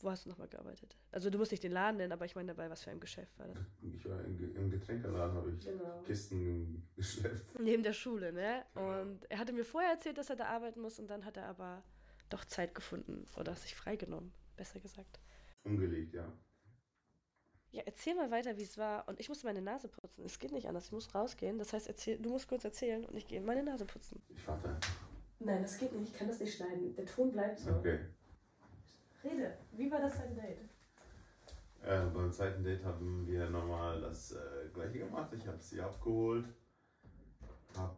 Wo 0.00 0.10
hast 0.10 0.24
du 0.24 0.28
nochmal 0.30 0.48
gearbeitet? 0.48 0.96
Also 1.10 1.28
du 1.28 1.38
musst 1.38 1.50
nicht 1.50 1.64
den 1.64 1.72
Laden 1.72 1.96
nennen, 1.96 2.12
aber 2.12 2.24
ich 2.24 2.36
meine 2.36 2.54
dabei, 2.54 2.70
was 2.70 2.84
für 2.84 2.90
ein 2.90 3.00
Geschäft 3.00 3.36
war 3.38 3.48
das? 3.48 3.58
Ich 3.82 4.04
war 4.08 4.24
im, 4.24 4.56
im 4.56 4.70
Getränkeladen, 4.70 5.36
habe 5.36 5.50
ich 5.50 5.64
Genau. 5.64 6.02
Kisten 6.02 6.88
geschleppt. 6.94 7.58
Neben 7.60 7.82
der 7.82 7.92
Schule, 7.92 8.32
ne? 8.32 8.64
Genau. 8.74 9.00
Und 9.00 9.30
er 9.30 9.38
hatte 9.38 9.52
mir 9.52 9.64
vorher 9.64 9.90
erzählt, 9.90 10.18
dass 10.18 10.30
er 10.30 10.36
da 10.36 10.46
arbeiten 10.46 10.80
muss 10.80 10.98
und 10.98 11.08
dann 11.08 11.24
hat 11.24 11.36
er 11.36 11.46
aber 11.46 11.82
doch 12.28 12.44
Zeit 12.44 12.74
gefunden 12.74 13.26
oder 13.36 13.56
sich 13.56 13.74
freigenommen, 13.74 14.32
besser 14.56 14.78
gesagt. 14.80 15.20
Umgelegt, 15.64 16.14
ja. 16.14 16.32
Ja, 17.70 17.82
erzähl 17.84 18.14
mal 18.14 18.30
weiter, 18.30 18.56
wie 18.56 18.62
es 18.62 18.78
war. 18.78 19.06
Und 19.08 19.20
ich 19.20 19.28
muss 19.28 19.44
meine 19.44 19.60
Nase 19.60 19.88
putzen. 19.88 20.24
Es 20.24 20.38
geht 20.38 20.52
nicht 20.52 20.68
anders. 20.68 20.86
Ich 20.86 20.92
muss 20.92 21.14
rausgehen. 21.14 21.58
Das 21.58 21.72
heißt, 21.74 21.86
erzähl, 21.86 22.18
du 22.18 22.30
musst 22.30 22.48
kurz 22.48 22.64
erzählen 22.64 23.04
und 23.04 23.14
ich 23.14 23.26
gehe 23.26 23.40
meine 23.42 23.62
Nase 23.62 23.84
putzen. 23.84 24.22
Ich 24.28 24.46
warte. 24.48 24.74
Nein, 25.38 25.62
das 25.62 25.78
geht 25.78 25.92
nicht. 25.92 26.12
Ich 26.12 26.18
kann 26.18 26.28
das 26.28 26.40
nicht 26.40 26.56
schneiden. 26.56 26.94
Der 26.96 27.04
Ton 27.04 27.30
bleibt 27.30 27.58
so. 27.58 27.70
Okay. 27.72 27.98
Rede. 29.24 29.58
Wie 29.72 29.90
war 29.90 30.00
das 30.00 30.18
dein 30.18 30.34
Date? 30.34 30.68
Äh, 31.82 32.06
beim 32.06 32.32
zweiten 32.32 32.62
Date 32.62 32.84
haben 32.84 33.26
wir 33.26 33.48
nochmal 33.50 34.00
das 34.00 34.32
äh, 34.32 34.68
gleiche 34.72 35.00
gemacht. 35.00 35.32
Ich 35.32 35.46
habe 35.46 35.60
sie 35.60 35.80
abgeholt, 35.80 36.46
habe 37.76 37.96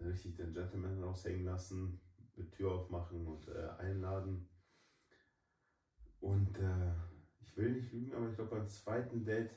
äh, 0.00 0.04
richtig 0.04 0.36
den 0.36 0.52
Gentleman 0.52 1.02
raushängen 1.02 1.44
lassen, 1.44 2.00
mit 2.36 2.52
Tür 2.52 2.72
aufmachen 2.72 3.26
und 3.26 3.48
äh, 3.48 3.68
einladen. 3.78 4.48
Und 6.20 6.58
äh, 6.58 6.92
ich 7.40 7.56
will 7.56 7.72
nicht 7.72 7.92
lügen, 7.92 8.14
aber 8.14 8.28
ich 8.28 8.36
glaube 8.36 8.56
beim 8.56 8.68
zweiten 8.68 9.24
Date 9.24 9.50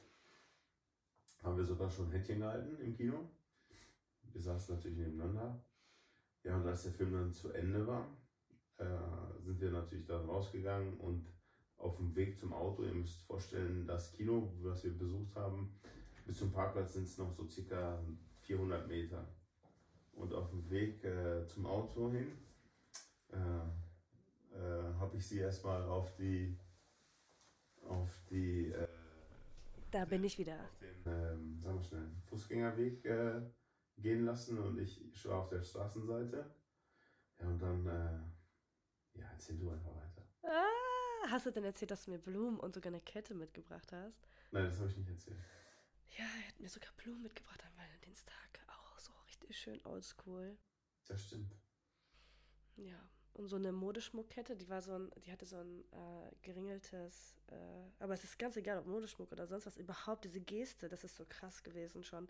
haben 1.44 1.58
wir 1.58 1.66
sogar 1.66 1.90
schon 1.90 2.10
Händchen 2.12 2.40
gehalten 2.40 2.80
im 2.82 2.96
Kino. 2.96 3.30
Wir 4.32 4.42
saßen 4.42 4.76
natürlich 4.76 4.98
nebeneinander. 4.98 5.64
Ja, 6.44 6.56
und 6.56 6.68
als 6.68 6.84
der 6.84 6.94
Film 6.94 7.14
dann 7.14 7.34
zu 7.34 7.52
Ende 7.52 7.86
war, 7.86 8.08
äh, 8.78 9.42
sind 9.44 9.60
wir 9.62 9.72
natürlich 9.72 10.06
dann 10.06 10.26
rausgegangen 10.26 10.98
und 11.00 11.26
auf 11.78 11.98
dem 11.98 12.16
Weg 12.16 12.38
zum 12.38 12.54
Auto, 12.54 12.84
ihr 12.84 12.94
müsst 12.94 13.22
vorstellen, 13.24 13.86
das 13.86 14.14
Kino, 14.14 14.54
was 14.62 14.84
wir 14.84 14.98
besucht 14.98 15.36
haben, 15.36 15.74
bis 16.26 16.38
zum 16.38 16.52
Parkplatz 16.52 16.94
sind 16.94 17.04
es 17.04 17.18
noch 17.18 17.32
so 17.34 17.46
circa 17.48 18.00
400 18.42 18.88
Meter. 18.88 19.28
Und 20.14 20.34
auf 20.34 20.50
dem 20.52 20.70
Weg 20.70 21.04
äh, 21.04 21.46
zum 21.48 21.66
Auto 21.66 22.10
hin 22.12 22.32
äh, 23.32 23.36
äh, 24.56 24.94
habe 25.00 25.18
ich 25.18 25.28
sie 25.28 25.40
erstmal 25.40 25.84
auf 25.84 26.16
die 26.16 26.58
auf 27.88 28.10
die 28.30 28.72
äh, 28.72 28.88
Da 29.92 30.06
bin 30.06 30.24
ich 30.24 30.38
wieder. 30.38 30.60
auf 30.64 30.80
den 30.80 31.14
ähm, 31.14 31.60
sagen 31.60 31.80
wir 31.80 31.84
schnell, 31.84 32.12
Fußgängerweg 32.28 33.06
äh, 33.06 33.42
gehen 33.98 34.26
lassen 34.26 34.58
und 34.60 34.80
ich 34.80 35.02
war 35.26 35.40
auf 35.40 35.50
der 35.50 35.62
Straßenseite. 35.64 36.46
Ja, 37.40 37.48
und 37.48 37.60
dann, 37.62 38.33
ja, 39.16 39.30
erzähl 39.32 39.58
du 39.58 39.70
einfach 39.70 39.96
weiter. 39.96 40.28
Ah, 40.44 41.30
hast 41.30 41.46
du 41.46 41.52
denn 41.52 41.64
erzählt, 41.64 41.92
dass 41.92 42.06
du 42.06 42.12
mir 42.12 42.20
Blumen 42.20 42.60
und 42.60 42.74
sogar 42.74 42.92
eine 42.92 43.02
Kette 43.02 43.34
mitgebracht 43.34 43.92
hast? 43.92 44.28
Nein, 44.52 44.66
das 44.66 44.80
habe 44.80 44.90
ich 44.90 44.98
nicht 44.98 45.10
erzählt. 45.10 45.40
Ja, 46.18 46.26
er 46.26 46.48
hat 46.48 46.60
mir 46.60 46.70
sogar 46.70 46.92
Blumen 46.98 47.24
mitgebracht 47.24 47.64
am 47.66 47.78
Valentinstag. 47.78 48.60
Auch 48.68 49.00
so 49.00 49.14
richtig 49.28 49.58
schön 49.58 49.84
oldschool. 49.86 50.58
Das 51.06 51.26
stimmt. 51.26 51.56
Ja. 52.76 53.10
Und 53.34 53.48
so 53.48 53.56
eine 53.56 53.72
Modeschmuckkette, 53.72 54.56
die 54.56 54.70
war 54.70 54.82
so 54.82 54.94
ein, 54.94 55.12
die 55.26 55.32
hatte 55.32 55.46
so 55.46 55.58
ein 55.58 55.84
äh, 55.92 56.32
geringeltes, 56.44 57.36
äh, 57.48 57.56
aber 57.98 58.14
es 58.14 58.24
ist 58.24 58.38
ganz 58.38 58.56
egal, 58.58 58.78
ob 58.78 58.86
Modeschmuck 58.86 59.32
oder 59.32 59.48
sonst 59.48 59.66
was, 59.66 59.76
überhaupt 59.78 60.24
diese 60.26 60.40
Geste, 60.40 60.88
das 60.88 61.04
ist 61.04 61.16
so 61.16 61.26
krass 61.28 61.64
gewesen 61.64 62.04
schon. 62.04 62.30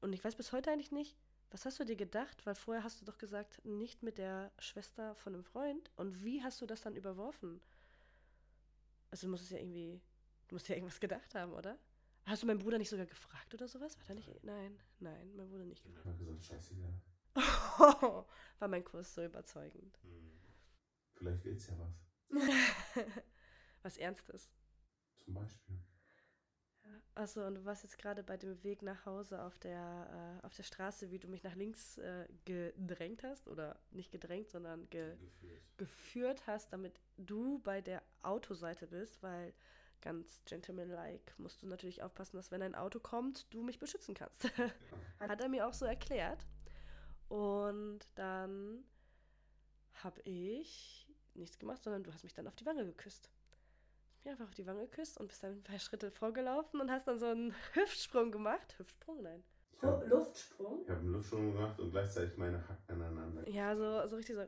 Und 0.00 0.14
ich 0.14 0.24
weiß 0.24 0.34
bis 0.34 0.52
heute 0.52 0.70
eigentlich 0.70 0.92
nicht, 0.92 1.18
was 1.52 1.64
hast 1.66 1.78
du 1.80 1.84
dir 1.84 1.96
gedacht? 1.96 2.44
Weil 2.46 2.54
vorher 2.54 2.82
hast 2.82 3.00
du 3.00 3.04
doch 3.04 3.18
gesagt, 3.18 3.64
nicht 3.64 4.02
mit 4.02 4.18
der 4.18 4.50
Schwester 4.58 5.14
von 5.16 5.34
einem 5.34 5.44
Freund. 5.44 5.90
Und 5.96 6.24
wie 6.24 6.42
hast 6.42 6.60
du 6.60 6.66
das 6.66 6.80
dann 6.80 6.96
überworfen? 6.96 7.60
Also 9.10 9.26
du 9.26 9.30
musst 9.30 9.44
es 9.44 9.50
ja 9.50 9.58
irgendwie, 9.58 10.00
du 10.48 10.54
musst 10.54 10.68
ja 10.68 10.74
irgendwas 10.74 10.98
gedacht 11.00 11.34
haben, 11.34 11.52
oder? 11.52 11.78
Hast 12.24 12.42
du 12.42 12.46
meinen 12.46 12.58
Bruder 12.60 12.78
nicht 12.78 12.88
sogar 12.88 13.06
gefragt 13.06 13.52
oder 13.52 13.68
sowas? 13.68 13.98
War 13.98 14.06
da 14.06 14.14
nicht? 14.14 14.44
Nein, 14.44 14.78
nein, 15.00 15.34
mein 15.36 15.48
Bruder 15.48 15.64
nicht 15.64 15.84
Ich 15.84 15.94
gefragt. 15.94 16.06
habe 16.06 16.18
gesagt, 16.18 16.44
scheißegal. 16.44 17.00
War 18.58 18.68
mein 18.68 18.84
Kurs 18.84 19.14
so 19.14 19.24
überzeugend. 19.24 19.96
Für 19.98 21.18
Vielleicht 21.18 21.44
wird's 21.44 21.66
ja 21.66 21.74
was. 21.78 21.94
Was 23.82 23.96
Ernstes. 23.96 24.52
Zum 25.18 25.34
Beispiel. 25.34 25.76
Achso, 27.14 27.46
und 27.46 27.56
du 27.56 27.64
warst 27.66 27.82
jetzt 27.82 27.98
gerade 27.98 28.22
bei 28.22 28.38
dem 28.38 28.62
Weg 28.64 28.80
nach 28.80 29.04
Hause 29.04 29.42
auf 29.42 29.58
der, 29.58 30.40
äh, 30.42 30.46
auf 30.46 30.54
der 30.54 30.62
Straße, 30.62 31.10
wie 31.10 31.18
du 31.18 31.28
mich 31.28 31.42
nach 31.42 31.54
links 31.54 31.98
äh, 31.98 32.26
gedrängt 32.46 33.22
hast. 33.22 33.48
Oder 33.48 33.78
nicht 33.90 34.10
gedrängt, 34.10 34.48
sondern 34.48 34.88
ge 34.88 35.16
Gefühlt. 35.16 35.62
geführt 35.76 36.46
hast, 36.46 36.72
damit 36.72 37.00
du 37.18 37.58
bei 37.58 37.82
der 37.82 38.02
Autoseite 38.22 38.86
bist, 38.86 39.22
weil 39.22 39.52
ganz 40.00 40.42
gentlemanlike 40.46 41.32
musst 41.38 41.62
du 41.62 41.66
natürlich 41.66 42.02
aufpassen, 42.02 42.36
dass 42.36 42.50
wenn 42.50 42.62
ein 42.62 42.74
Auto 42.74 42.98
kommt, 42.98 43.52
du 43.52 43.62
mich 43.62 43.78
beschützen 43.78 44.14
kannst. 44.14 44.44
Hat 45.20 45.40
er 45.40 45.48
mir 45.48 45.66
auch 45.66 45.74
so 45.74 45.84
erklärt. 45.84 46.46
Und 47.28 48.00
dann 48.14 48.84
habe 49.94 50.20
ich 50.22 51.06
nichts 51.34 51.58
gemacht, 51.58 51.82
sondern 51.82 52.02
du 52.04 52.12
hast 52.12 52.24
mich 52.24 52.34
dann 52.34 52.48
auf 52.48 52.56
die 52.56 52.66
Wange 52.66 52.84
geküsst. 52.84 53.30
Mir 54.24 54.32
einfach 54.32 54.44
auf 54.44 54.54
die 54.54 54.66
Wange 54.66 54.86
geküsst 54.86 55.18
und 55.18 55.28
bist 55.28 55.42
dann 55.42 55.52
ein 55.52 55.62
paar 55.62 55.78
Schritte 55.78 56.10
vorgelaufen 56.10 56.80
und 56.80 56.90
hast 56.90 57.08
dann 57.08 57.18
so 57.18 57.26
einen 57.26 57.54
Hüftsprung 57.74 58.30
gemacht. 58.30 58.78
Hüftsprung, 58.78 59.22
nein. 59.22 59.42
Ich 59.74 59.82
habe 59.82 60.06
Luftsprung? 60.06 60.88
hab 60.88 60.98
einen 60.98 61.12
Luftsprung 61.12 61.52
gemacht 61.52 61.80
und 61.80 61.90
gleichzeitig 61.90 62.36
meine 62.36 62.58
Hacken 62.68 63.02
aneinander. 63.02 63.48
Ja, 63.48 63.74
so, 63.74 64.06
so 64.06 64.16
richtig 64.16 64.36
so. 64.36 64.42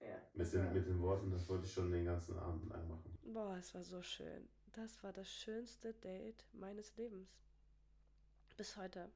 Ja. 0.00 0.16
Mit 0.34 0.52
den, 0.52 0.72
mit 0.72 0.86
den 0.86 1.00
Worten, 1.00 1.30
das 1.30 1.48
wollte 1.48 1.66
ich 1.66 1.72
schon 1.72 1.90
den 1.90 2.04
ganzen 2.04 2.38
Abend 2.38 2.70
lang 2.70 2.86
machen. 2.88 3.18
Boah, 3.24 3.56
es 3.58 3.74
war 3.74 3.82
so 3.82 4.00
schön. 4.00 4.48
Das 4.72 5.02
war 5.02 5.12
das 5.12 5.28
schönste 5.28 5.92
Date 5.94 6.44
meines 6.52 6.96
Lebens. 6.96 7.28
Bis 8.56 8.76
heute. 8.76 9.10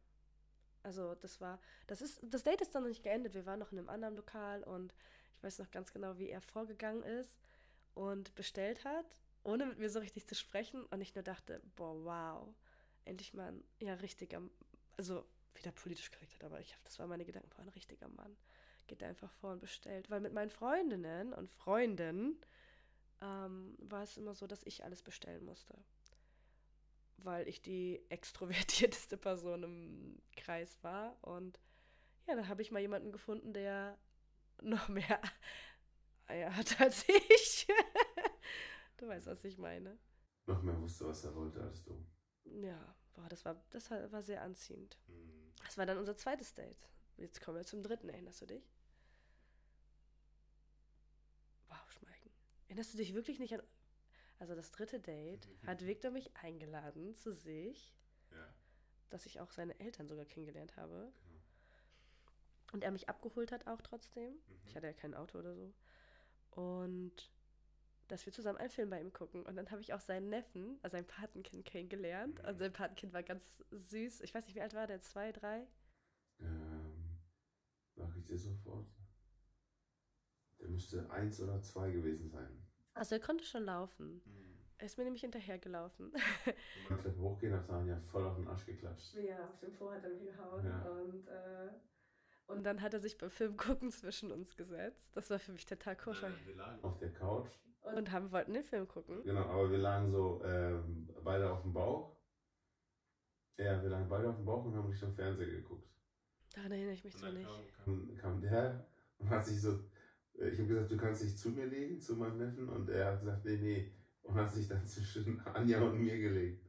Also, 0.83 1.15
das 1.15 1.41
war, 1.41 1.61
das 1.87 2.03
ist, 2.03 2.21
das 2.23 2.43
Date 2.43 2.61
ist 2.61 2.75
dann 2.75 2.83
noch 2.83 2.89
nicht 2.89 3.05
geendet. 3.05 3.35
Wir 3.35 3.47
waren 3.47 3.61
noch 3.61 3.71
in 3.71 3.79
einem 3.79 3.89
anderen 3.89 4.17
Lokal 4.17 4.65
und 4.65 4.93
ich 5.37 5.43
weiß 5.45 5.61
noch 5.61 5.71
ganz 5.71 5.93
genau, 5.93 6.19
wie 6.19 6.31
er 6.31 6.41
vorgegangen 6.41 7.03
ist 7.05 7.39
und 7.95 8.35
bestellt 8.35 8.85
hat, 8.85 9.07
ohne 9.45 9.67
mit 9.67 9.79
mir 9.79 9.91
so 9.91 10.01
richtig 10.01 10.27
zu 10.27 10.35
sprechen. 10.35 10.85
Und 10.87 11.01
ich 11.01 11.15
nur 11.15 11.25
dachte, 11.25 11.61
boah, 11.77 12.05
wow, 12.05 12.55
endlich 13.05 13.35
mal 13.35 13.53
ein 13.53 13.65
ja, 13.81 13.95
richtiger, 13.95 14.43
also 14.97 15.25
wieder 15.55 15.73
politisch 15.73 16.11
korrekt 16.11 16.35
hat, 16.35 16.45
aber 16.45 16.61
ich 16.61 16.75
hab, 16.75 16.83
das 16.85 16.99
war 16.99 17.07
meine 17.07 17.25
Gedanken, 17.25 17.51
boah, 17.51 17.63
ein 17.63 17.69
richtiger 17.69 18.09
Mann. 18.09 18.37
Geht 18.87 19.03
da 19.03 19.07
einfach 19.07 19.31
vor 19.31 19.53
und 19.53 19.61
bestellt. 19.61 20.11
Weil 20.11 20.21
mit 20.21 20.33
meinen 20.33 20.51
Freundinnen 20.51 21.33
und 21.33 21.51
Freunden 21.51 22.39
ähm, 23.23 23.77
war 23.79 24.03
es 24.03 24.17
immer 24.17 24.35
so, 24.35 24.47
dass 24.47 24.63
ich 24.65 24.85
alles 24.85 25.03
bestellen 25.03 25.45
musste. 25.45 25.75
Weil 27.19 27.49
ich 27.49 27.63
die 27.63 28.03
extrovertierteste 28.11 29.17
Person 29.17 29.63
im 29.63 30.23
Kreis 30.37 30.77
war. 30.83 31.17
Und 31.23 31.61
ja, 32.27 32.35
da 32.37 32.49
habe 32.49 32.63
ich 32.63 32.71
mal 32.71 32.81
jemanden 32.81 33.13
gefunden, 33.13 33.53
der 33.53 33.97
noch 34.63 34.89
mehr 34.89 35.21
Eier 36.27 36.55
hat 36.55 36.81
als 36.81 37.05
ich. 37.09 37.67
Du 38.97 39.09
weißt, 39.09 39.27
was 39.27 39.45
ich 39.45 39.59
meine. 39.59 39.99
Noch 40.47 40.63
mehr 40.63 40.79
wusste, 40.81 41.07
was 41.07 41.25
er 41.25 41.35
wollte 41.35 41.61
als 41.63 41.83
du. 41.85 42.05
Ja, 42.45 42.95
boah, 43.15 43.29
das 43.29 43.45
war, 43.45 43.63
das 43.71 43.91
war 43.91 44.23
sehr 44.23 44.43
anziehend. 44.43 44.99
Mhm. 45.09 45.53
Das 45.65 45.79
war 45.79 45.87
dann 45.87 45.99
unser 45.99 46.17
zweites 46.17 46.53
Date. 46.55 46.89
Jetzt 47.17 47.41
kommen 47.41 47.57
wir 47.57 47.65
zum 47.65 47.83
dritten, 47.83 48.09
erinnerst 48.09 48.43
du 48.43 48.47
dich? 48.47 48.71
Wow, 51.69 51.91
Schmeichen. 51.91 52.31
Erinnerst 52.67 52.93
du 52.95 52.99
dich 52.99 53.15
wirklich 53.15 53.39
nicht 53.39 53.55
an. 53.55 53.63
Also 54.39 54.55
das 54.55 54.71
dritte 54.73 55.01
Date 55.01 55.49
hat 55.67 55.87
Victor 55.87 56.11
mich 56.11 56.37
eingeladen 56.37 57.15
zu 57.15 57.33
sich, 57.33 57.95
Ja, 58.33 58.55
dass 59.11 59.27
ich 59.27 59.41
auch 59.41 59.53
seine 59.53 59.79
Eltern 59.81 60.09
sogar 60.09 60.25
kennengelernt 60.25 60.77
habe. 60.77 61.13
genau. 61.23 61.41
Und 62.73 62.83
er 62.85 62.91
mich 62.91 63.09
abgeholt 63.09 63.53
hat 63.53 63.67
auch 63.69 63.81
trotzdem. 63.81 64.33
Mhm. 64.33 64.41
Ich 64.67 64.77
hatte 64.77 64.89
ja 64.89 64.93
kein 64.93 65.15
Auto 65.15 65.39
oder 65.39 65.55
so. 65.55 65.73
Und 66.51 67.31
dass 68.09 68.25
wir 68.27 68.33
zusammen 68.33 68.59
einen 68.59 68.71
Film 68.71 68.91
bei 68.91 69.01
ihm 69.01 69.13
gucken. 69.13 69.45
Und 69.45 69.57
dann 69.57 69.71
habe 69.71 69.81
ich 69.81 69.93
auch 69.95 70.01
seinen 70.01 70.29
Neffen, 70.29 70.79
also 70.83 70.97
sein 70.97 71.07
Patenkind, 71.07 71.65
kennengelernt. 71.65 72.43
Mhm. 72.43 72.49
Und 72.49 72.59
sein 72.59 72.73
Patenkind 72.73 73.13
war 73.13 73.23
ganz 73.23 73.63
süß. 73.71 74.21
Ich 74.23 74.35
weiß 74.35 74.47
nicht, 74.47 74.55
wie 74.57 74.61
alt 74.63 74.75
war 74.75 74.87
der? 74.87 75.01
Zwei, 75.01 75.33
drei? 75.33 75.67
Ähm, 76.41 77.19
sag 77.97 78.15
ich 78.17 78.25
dir 78.25 78.39
sofort. 78.39 78.87
Der 80.61 80.69
müsste 80.69 81.11
eins 81.11 81.41
oder 81.41 81.61
zwei 81.63 81.91
gewesen 81.91 82.31
sein. 82.31 82.67
Also 82.95 83.15
er 83.17 83.21
konnte 83.21 83.45
schon 83.45 83.65
laufen. 83.65 84.23
Mhm. 84.25 84.55
Er 84.79 84.87
ist 84.87 84.99
mir 84.99 85.05
nämlich 85.05 85.23
hinterhergelaufen. 85.23 86.11
Und 86.11 86.89
beim 86.89 87.01
Treppe 87.01 87.19
hochgehen 87.21 87.53
hat 87.55 87.67
Tanja 87.67 87.99
voll 88.01 88.25
auf 88.27 88.37
den 88.37 88.49
Arsch 88.49 88.67
geklatscht. 88.67 89.15
Ja, 89.15 89.49
auf 89.49 89.59
dem 89.61 89.73
Po 89.75 89.91
hat 89.91 90.03
er 90.05 90.11
mich 90.11 90.25
gehauen. 90.25 90.65
Ja. 90.67 90.83
Und, 90.91 91.27
äh, 91.29 91.71
und 92.47 92.65
dann 92.65 92.83
hat 92.83 92.93
er 92.93 93.01
sich 93.01 93.17
beim 93.17 93.31
Film 93.31 93.57
gucken 93.57 93.91
zwischen 93.91 94.31
uns 94.33 94.57
gesetzt. 94.57 95.17
Das 95.17 95.31
war 95.31 95.39
für 95.39 95.53
mich 95.53 95.65
total 95.65 95.97
komisch. 95.97 96.23
weil- 96.23 96.35
wir 96.47 96.57
lagen 96.57 96.83
auf 96.83 96.99
der 96.99 97.13
Couch. 97.13 97.51
Und 97.85 98.11
haben, 98.13 98.33
wollten 98.33 98.55
den 98.55 98.65
Film 98.65 98.89
gucken. 98.89 99.23
Genau, 99.25 99.43
aber 99.43 99.71
wir 99.71 99.79
lagen 99.79 100.11
so 100.11 100.43
ähm, 100.45 101.09
beide 101.23 101.51
auf 101.51 101.63
dem 101.63 101.73
Bauch. 101.73 102.17
Ja, 103.59 103.81
wir 103.83 103.91
lagen 103.91 104.09
beide 104.09 104.29
auf 104.29 104.37
dem 104.37 104.45
Bauch 104.45 104.65
und 104.65 104.75
haben 104.75 104.89
Richtung 104.89 105.15
Fernseher 105.15 105.47
geguckt. 105.47 105.87
Daran 106.55 106.73
erinnere 106.73 106.95
ich 106.95 107.05
mich 107.05 107.17
so 107.17 107.27
nicht. 107.31 107.49
Kam, 107.85 108.17
kam 108.17 108.41
der 108.41 108.87
und 109.19 109.31
hat 109.31 109.45
sich 109.45 109.61
so, 109.61 109.73
äh, 110.39 110.49
ich 110.49 110.59
habe 110.59 110.69
gesagt, 110.69 110.91
du 110.91 110.97
kannst 110.97 111.23
dich 111.23 111.37
zu 111.37 111.51
mir 111.51 111.67
legen, 111.67 112.01
zu 112.01 112.17
meinem 112.17 112.39
Neffen. 112.39 112.69
Und 112.69 112.89
er 112.89 113.13
hat 113.13 113.21
gesagt, 113.21 113.45
nee, 113.45 113.57
nee. 113.57 113.93
Und 114.23 114.35
hat 114.35 114.53
sich 114.53 114.69
dann 114.69 114.85
zwischen 114.87 115.41
Anja 115.47 115.81
und 115.83 115.99
mir 115.99 116.19
gelegt. 116.19 116.67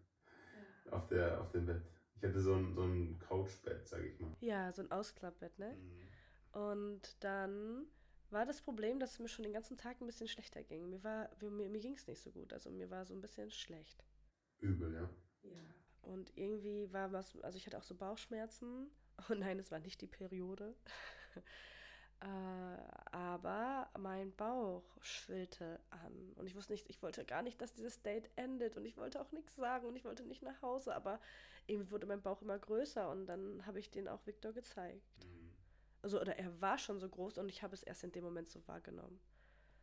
Auf, 0.91 1.08
der, 1.08 1.41
auf 1.41 1.51
dem 1.51 1.65
Bett. 1.65 1.82
Ich 2.17 2.23
hatte 2.23 2.39
so 2.39 2.54
ein, 2.56 2.73
so 2.75 2.84
ein 2.84 3.19
Couchbett, 3.19 3.88
sag 3.88 4.04
ich 4.04 4.19
mal. 4.19 4.36
Ja, 4.39 4.71
so 4.71 4.82
ein 4.82 4.91
Ausklappbett, 4.91 5.58
ne? 5.60 5.75
Und 6.51 7.23
dann 7.23 7.88
war 8.36 8.45
das 8.45 8.62
Problem, 8.62 9.00
dass 9.00 9.13
es 9.13 9.19
mir 9.19 9.30
schon 9.30 9.43
den 9.43 9.54
ganzen 9.54 9.78
Tag 9.78 10.02
ein 10.02 10.06
bisschen 10.06 10.28
schlechter 10.28 10.62
ging. 10.62 10.89
Mir, 10.89 11.04
war, 11.06 11.30
mir, 11.39 11.69
mir 11.69 11.80
ging 11.80 11.93
es 11.93 12.06
nicht 12.06 12.21
so 12.21 12.32
gut. 12.32 12.52
Also 12.52 12.69
mir 12.69 12.89
war 12.91 13.06
so 13.06 13.13
ein 13.13 13.21
bisschen 13.21 13.50
schlecht. 13.50 14.04
Übel, 14.60 14.93
ja. 14.93 15.10
Ja. 15.43 15.62
Und 16.02 16.38
irgendwie 16.38 16.91
war 16.91 17.13
was, 17.13 17.39
also 17.41 17.58
ich 17.58 17.65
hatte 17.65 17.78
auch 17.78 17.84
so 17.84 17.95
Bauchschmerzen. 17.95 18.91
Oh 19.30 19.34
nein, 19.34 19.58
es 19.60 19.71
war 19.71 19.80
nicht 19.80 20.02
die 20.02 20.08
Periode. 20.08 20.76
äh, 22.19 22.26
aber 23.13 23.89
mein 23.98 24.36
Bauch 24.36 24.84
schwillte 25.00 25.80
an. 25.89 26.34
Und 26.36 26.48
ich 26.48 26.56
wusste 26.58 26.74
nicht, 26.74 26.89
ich 26.89 27.02
wollte 27.02 27.24
gar 27.24 27.41
nicht, 27.41 27.62
dass 27.62 27.71
dieses 27.71 28.02
Date 28.02 28.30
endet. 28.36 28.76
Und 28.76 28.84
ich 28.84 28.98
wollte 28.98 29.21
auch 29.21 29.32
nichts 29.32 29.56
sagen 29.56 29.88
und 29.88 29.95
ich 29.95 30.04
wollte 30.04 30.26
nicht 30.26 30.41
nach 30.41 30.62
Hause. 30.62 30.93
Aber 30.93 31.21
irgendwie 31.65 31.91
wurde 31.91 32.08
mein 32.08 32.21
Bauch 32.21 32.41
immer 32.41 32.60
größer 32.60 33.10
und 33.10 33.26
dann 33.28 33.65
habe 33.65 33.80
ich 33.80 33.89
den 33.89 34.10
auch 34.10 34.28
Victor 34.28 34.52
gezeigt. 34.52 35.15
Also, 36.06 36.22
oder 36.22 36.38
er 36.38 36.62
war 36.62 36.78
schon 36.78 37.00
so 37.00 37.10
groß 37.10 37.39
und 37.39 37.50
ich 37.50 37.63
habe 37.63 37.74
es 37.74 37.82
erst 37.82 38.04
in 38.04 38.12
dem 38.12 38.24
Moment 38.24 38.48
so 38.52 38.60
wahrgenommen. 38.68 39.20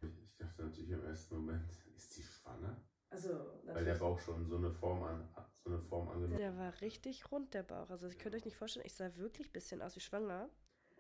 Ich 0.03 0.37
dachte 0.37 0.63
natürlich 0.63 0.91
im 0.91 1.05
ersten 1.05 1.35
Moment, 1.35 1.69
ist 1.97 2.17
die 2.17 2.23
schwanger? 2.23 2.81
Also, 3.11 3.31
Weil 3.65 3.85
der 3.85 3.97
Bauch 3.97 4.21
schon 4.21 4.47
so 4.47 4.57
eine 4.57 4.71
Form 4.71 5.03
an, 5.03 5.29
so 5.65 5.71
eine 5.71 5.81
Form 5.81 6.09
angenommen 6.11 6.39
Der 6.39 6.57
war 6.57 6.81
richtig 6.81 7.33
rund, 7.33 7.53
der 7.55 7.65
Bauch. 7.65 7.91
Also, 7.91 8.07
ihr 8.07 8.15
könnt 8.15 8.37
euch 8.37 8.45
nicht 8.45 8.57
vorstellen, 8.57 8.87
ich 8.87 8.95
sah 8.95 9.17
wirklich 9.17 9.49
ein 9.49 9.53
bisschen 9.53 9.83
aus 9.83 9.97
wie 9.97 10.01
schwanger. 10.01 10.49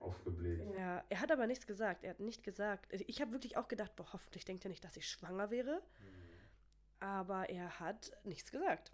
aufgebläht. 0.01 0.59
Ja, 0.77 1.05
er 1.09 1.21
hat 1.21 1.31
aber 1.31 1.47
nichts 1.47 1.69
gesagt. 1.69 2.03
Er 2.03 2.11
hat 2.11 2.19
nicht 2.19 2.43
gesagt. 2.43 2.93
Ich 3.07 3.21
habe 3.21 3.31
wirklich 3.31 3.57
auch 3.57 3.69
gedacht, 3.69 3.95
boah, 3.95 4.13
hoffentlich 4.13 4.45
denkt 4.45 4.65
er 4.65 4.71
nicht, 4.71 4.83
dass 4.83 4.97
ich 4.97 5.09
schwanger 5.09 5.53
wäre. 5.53 5.83
Aber 6.99 7.49
er 7.49 7.79
hat 7.79 8.11
nichts 8.25 8.51
gesagt. 8.51 8.91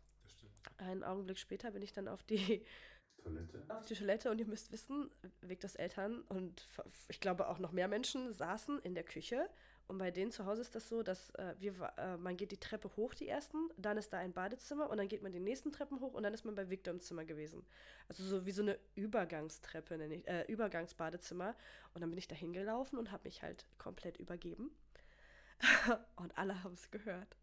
Einen 0.76 1.02
Augenblick 1.02 1.38
später 1.38 1.70
bin 1.70 1.83
ich 1.83 1.92
dann 1.92 2.09
auf 2.09 2.22
die, 2.22 2.64
Toilette. 3.22 3.64
auf 3.68 3.87
die 3.87 3.94
Toilette 3.94 4.31
und 4.31 4.38
ihr 4.38 4.46
müsst 4.46 4.70
wissen, 4.72 5.11
Victors 5.40 5.74
Eltern 5.74 6.22
und 6.22 6.66
ich 7.09 7.20
glaube 7.20 7.48
auch 7.48 7.59
noch 7.59 7.72
mehr 7.72 7.88
Menschen 7.88 8.33
saßen 8.33 8.81
in 8.81 8.94
der 8.94 9.04
Küche. 9.04 9.48
Und 9.88 9.96
bei 9.96 10.11
denen 10.11 10.31
zu 10.31 10.44
Hause 10.44 10.61
ist 10.61 10.74
das 10.74 10.87
so, 10.90 11.02
dass 11.02 11.31
äh, 11.31 11.54
wir, 11.59 11.72
äh, 11.96 12.18
man 12.18 12.37
geht 12.37 12.52
die 12.52 12.61
Treppe 12.61 12.94
hoch, 12.96 13.14
die 13.14 13.26
ersten, 13.26 13.70
dann 13.78 13.96
ist 13.96 14.12
da 14.12 14.18
ein 14.18 14.35
Badezimmer 14.35 14.90
und 14.90 14.98
dann 14.98 15.09
geht 15.09 15.22
man 15.22 15.33
die 15.33 15.40
nächsten 15.40 15.72
Treppen 15.72 16.00
hoch 16.00 16.12
und 16.12 16.22
dann 16.22 16.35
ist 16.35 16.44
man 16.44 16.54
bei 16.54 16.68
Victor 16.68 16.92
im 16.92 17.00
Zimmer 17.00 17.24
gewesen. 17.24 17.64
Also 18.07 18.22
so 18.22 18.44
wie 18.44 18.50
so 18.50 18.61
eine 18.61 18.78
Übergangstreppe, 18.96 19.96
nenne 19.96 20.16
ich, 20.16 20.28
äh, 20.28 20.42
Übergangsbadezimmer. 20.42 21.57
Und 21.94 22.02
dann 22.02 22.11
bin 22.11 22.18
ich 22.18 22.28
da 22.28 22.35
hingelaufen 22.35 22.98
und 22.98 23.11
habe 23.11 23.24
mich 23.24 23.42
halt 23.42 23.66
komplett 23.78 24.18
übergeben. 24.18 24.70
und 26.16 26.37
alle 26.37 26.62
haben 26.62 26.74
es 26.74 26.90
gehört. 26.90 27.37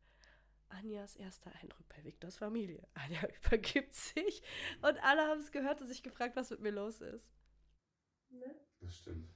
Anjas 0.69 1.15
erster 1.15 1.51
Eindruck 1.61 1.87
bei 1.89 2.03
Victors 2.03 2.37
Familie. 2.37 2.87
Anja 2.93 3.21
übergibt 3.45 3.93
sich 3.93 4.41
und 4.81 4.97
alle 5.03 5.21
haben 5.27 5.39
es 5.39 5.51
gehört 5.51 5.81
und 5.81 5.87
sich 5.87 6.03
gefragt, 6.03 6.35
was 6.35 6.49
mit 6.49 6.59
mir 6.61 6.71
los 6.71 7.01
ist. 7.01 7.31
Ne? 8.29 8.55
Das 8.81 8.95
stimmt. 8.97 9.29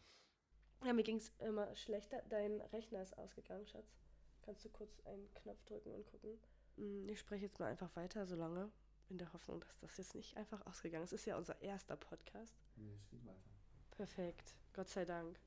Ja, 0.83 0.93
mir 0.93 1.03
ging 1.03 1.17
es 1.17 1.29
immer 1.39 1.75
schlechter. 1.75 2.21
Dein 2.29 2.61
Rechner 2.61 3.01
ist 3.01 3.17
ausgegangen, 3.17 3.67
Schatz. 3.67 3.97
Kannst 4.41 4.63
du 4.63 4.69
kurz 4.69 4.99
einen 5.05 5.33
Knopf 5.35 5.63
drücken 5.65 5.91
und 5.93 6.05
gucken? 6.05 6.39
Hm, 6.77 7.07
Ich 7.09 7.19
spreche 7.19 7.45
jetzt 7.45 7.59
mal 7.59 7.67
einfach 7.67 7.93
weiter, 7.95 8.25
solange, 8.25 8.71
in 9.09 9.17
der 9.17 9.31
Hoffnung, 9.33 9.59
dass 9.61 9.77
das 9.79 9.97
jetzt 9.97 10.15
nicht 10.15 10.37
einfach 10.37 10.65
ausgegangen 10.65 11.03
ist. 11.03 11.11
Es 11.13 11.21
ist 11.21 11.25
ja 11.25 11.37
unser 11.37 11.61
erster 11.61 11.97
Podcast. 11.97 12.55
Nee, 12.75 12.95
es 12.95 13.07
geht 13.09 13.25
weiter. 13.25 13.49
Perfekt, 13.91 14.55
Gott 14.73 14.87
sei 14.89 15.03
Dank. 15.03 15.39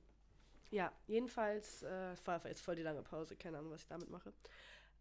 Ja, 0.70 0.92
jedenfalls, 1.06 1.82
äh, 1.82 2.12
es 2.12 2.26
war 2.26 2.44
jetzt 2.46 2.60
voll 2.62 2.76
die 2.76 2.82
lange 2.82 3.02
Pause, 3.02 3.36
keine 3.36 3.58
Ahnung, 3.58 3.72
was 3.72 3.82
ich 3.82 3.88
damit 3.88 4.10
mache. 4.10 4.32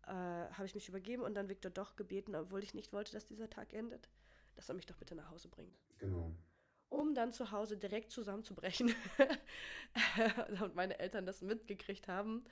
Äh, 0.08 0.12
Habe 0.12 0.66
ich 0.66 0.76
mich 0.76 0.90
übergeben 0.90 1.24
und 1.24 1.36
dann 1.36 1.50
Victor 1.50 1.72
doch 1.72 1.96
gebeten, 1.96 2.36
obwohl 2.36 2.64
ich 2.64 2.74
nicht 2.74 2.94
wollte, 2.94 3.12
dass 3.12 3.26
dieser 3.26 3.50
Tag 3.50 3.74
endet, 3.74 4.10
dass 4.56 4.70
er 4.70 4.76
mich 4.76 4.86
doch 4.86 4.98
bitte 4.98 5.16
nach 5.16 5.30
Hause 5.30 5.48
bringt. 5.48 5.78
Genau. 6.00 6.32
Um 6.90 7.14
dann 7.14 7.32
zu 7.32 7.52
Hause 7.52 7.78
direkt 7.78 8.12
zusammenzubrechen 8.12 8.94
und 10.62 10.76
meine 10.76 11.00
Eltern 11.00 11.26
das 11.26 11.42
mitgekriegt 11.42 12.08
haben 12.08 12.46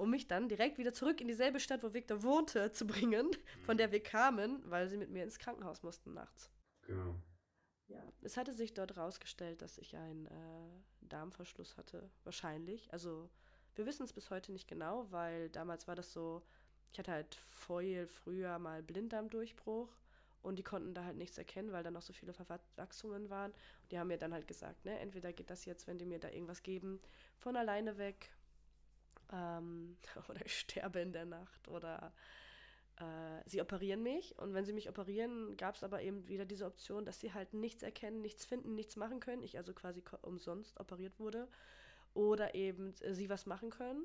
um 0.00 0.08
mich 0.08 0.26
dann 0.26 0.48
direkt 0.48 0.78
wieder 0.78 0.94
zurück 0.94 1.20
in 1.20 1.28
dieselbe 1.28 1.60
Stadt, 1.60 1.82
wo 1.82 1.92
Victor 1.92 2.22
wohnte, 2.22 2.72
zu 2.72 2.86
bringen, 2.86 3.30
von 3.64 3.76
der 3.76 3.92
wir 3.92 4.02
kamen, 4.02 4.62
weil 4.64 4.88
sie 4.88 4.96
mit 4.96 5.10
mir 5.10 5.22
ins 5.22 5.38
Krankenhaus 5.38 5.82
mussten 5.82 6.14
nachts. 6.14 6.50
Genau. 6.86 7.20
Ja. 7.86 8.02
Es 8.22 8.38
hatte 8.38 8.54
sich 8.54 8.72
dort 8.72 8.96
rausgestellt, 8.96 9.60
dass 9.60 9.76
ich 9.76 9.94
einen 9.96 10.26
äh, 10.26 10.70
Darmverschluss 11.02 11.76
hatte, 11.76 12.10
wahrscheinlich. 12.24 12.90
Also 12.94 13.28
wir 13.74 13.84
wissen 13.84 14.04
es 14.04 14.14
bis 14.14 14.30
heute 14.30 14.52
nicht 14.52 14.68
genau, 14.68 15.10
weil 15.12 15.50
damals 15.50 15.86
war 15.86 15.96
das 15.96 16.14
so, 16.14 16.42
ich 16.92 16.98
hatte 16.98 17.12
halt 17.12 17.34
voll 17.34 18.06
früher 18.06 18.58
mal 18.58 18.82
Blinddarmdurchbruch 18.82 19.88
und 20.42 20.58
die 20.58 20.62
konnten 20.62 20.94
da 20.94 21.04
halt 21.04 21.16
nichts 21.16 21.38
erkennen, 21.38 21.72
weil 21.72 21.82
da 21.84 21.90
noch 21.90 22.02
so 22.02 22.12
viele 22.12 22.32
Verwachsungen 22.32 23.30
waren. 23.30 23.52
Und 23.52 23.92
die 23.92 23.98
haben 23.98 24.08
mir 24.08 24.18
dann 24.18 24.32
halt 24.32 24.48
gesagt, 24.48 24.84
ne, 24.84 24.98
entweder 24.98 25.32
geht 25.32 25.50
das 25.50 25.64
jetzt, 25.66 25.86
wenn 25.86 25.98
die 25.98 26.06
mir 26.06 26.18
da 26.18 26.28
irgendwas 26.30 26.62
geben, 26.62 26.98
von 27.36 27.56
alleine 27.56 27.98
weg 27.98 28.32
ähm, 29.32 29.96
oder 30.28 30.44
ich 30.44 30.58
sterbe 30.58 31.00
in 31.00 31.12
der 31.12 31.26
Nacht 31.26 31.68
oder 31.68 32.12
äh, 32.96 33.42
sie 33.46 33.60
operieren 33.60 34.02
mich. 34.02 34.36
Und 34.38 34.54
wenn 34.54 34.64
sie 34.64 34.72
mich 34.72 34.88
operieren, 34.88 35.56
gab 35.56 35.76
es 35.76 35.84
aber 35.84 36.02
eben 36.02 36.26
wieder 36.26 36.46
diese 36.46 36.66
Option, 36.66 37.04
dass 37.04 37.20
sie 37.20 37.34
halt 37.34 37.52
nichts 37.52 37.82
erkennen, 37.82 38.22
nichts 38.22 38.46
finden, 38.46 38.74
nichts 38.74 38.96
machen 38.96 39.20
können. 39.20 39.42
Ich 39.42 39.58
also 39.58 39.74
quasi 39.74 40.02
umsonst 40.22 40.80
operiert 40.80 41.18
wurde. 41.20 41.48
Oder 42.14 42.54
eben 42.54 42.94
äh, 43.00 43.14
sie 43.14 43.28
was 43.28 43.46
machen 43.46 43.70
können 43.70 44.04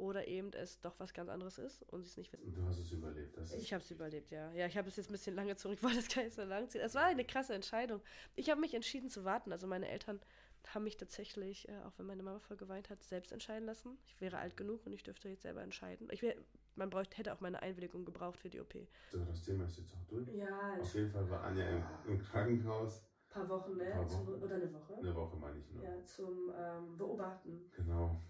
oder 0.00 0.26
eben 0.26 0.52
es 0.52 0.80
doch 0.80 0.98
was 0.98 1.12
ganz 1.12 1.28
anderes 1.28 1.58
ist 1.58 1.82
und 1.84 2.02
sie 2.02 2.08
es 2.08 2.16
nicht 2.16 2.32
wissen. 2.32 2.52
Du 2.52 2.64
hast 2.64 2.78
es 2.78 2.90
überlebt. 2.90 3.36
Das 3.36 3.52
ich 3.52 3.72
habe 3.72 3.82
es 3.82 3.90
überlebt, 3.90 4.30
ja. 4.30 4.52
Ja, 4.52 4.66
ich 4.66 4.76
habe 4.76 4.88
es 4.88 4.96
jetzt 4.96 5.10
ein 5.10 5.12
bisschen 5.12 5.36
lange 5.36 5.56
zurück, 5.56 5.76
ich 5.78 5.82
wollte 5.82 5.96
das 5.96 6.08
gar 6.08 6.22
nicht 6.22 6.34
so 6.34 6.42
lang 6.42 6.68
ziehen. 6.68 6.80
Es 6.80 6.94
war 6.94 7.04
eine 7.04 7.24
krasse 7.24 7.54
Entscheidung. 7.54 8.00
Ich 8.34 8.50
habe 8.50 8.60
mich 8.60 8.74
entschieden 8.74 9.10
zu 9.10 9.24
warten. 9.24 9.52
Also 9.52 9.66
meine 9.66 9.88
Eltern 9.88 10.20
haben 10.68 10.84
mich 10.84 10.96
tatsächlich, 10.96 11.68
äh, 11.68 11.72
auch 11.86 11.92
wenn 11.98 12.06
meine 12.06 12.22
Mama 12.22 12.38
voll 12.38 12.56
geweint 12.56 12.90
hat, 12.90 13.02
selbst 13.02 13.32
entscheiden 13.32 13.66
lassen. 13.66 13.98
Ich 14.06 14.20
wäre 14.20 14.38
alt 14.38 14.56
genug 14.56 14.86
und 14.86 14.92
ich 14.92 15.02
dürfte 15.02 15.28
jetzt 15.28 15.42
selber 15.42 15.62
entscheiden. 15.62 16.08
Ich 16.10 16.22
wär, 16.22 16.34
man 16.76 16.90
bräuchte, 16.90 17.16
hätte 17.16 17.32
auch 17.32 17.40
meine 17.40 17.62
Einwilligung 17.62 18.04
gebraucht 18.04 18.38
für 18.38 18.50
die 18.50 18.60
OP. 18.60 18.74
So, 19.10 19.24
das 19.24 19.42
Thema 19.42 19.64
ist 19.64 19.78
jetzt 19.78 19.94
auch 19.94 20.04
durch. 20.08 20.28
Ja. 20.28 20.76
Auf 20.80 20.94
jeden 20.94 21.10
Fall 21.10 21.28
war 21.30 21.44
Anja 21.44 21.66
im, 21.68 21.82
im 22.06 22.18
Krankenhaus. 22.18 23.02
Ein 23.02 23.32
paar 23.32 23.48
Wochen, 23.48 23.76
ne? 23.76 23.90
Paar 23.90 24.10
Wochen. 24.10 24.26
Zum, 24.26 24.42
oder 24.42 24.54
eine 24.54 24.72
Woche. 24.72 24.96
Eine 24.96 25.14
Woche 25.14 25.36
meine 25.36 25.58
ich 25.58 25.70
nur. 25.70 25.84
Ja, 25.84 26.04
zum 26.04 26.52
ähm, 26.56 26.96
Beobachten. 26.96 27.70
Genau. 27.76 28.20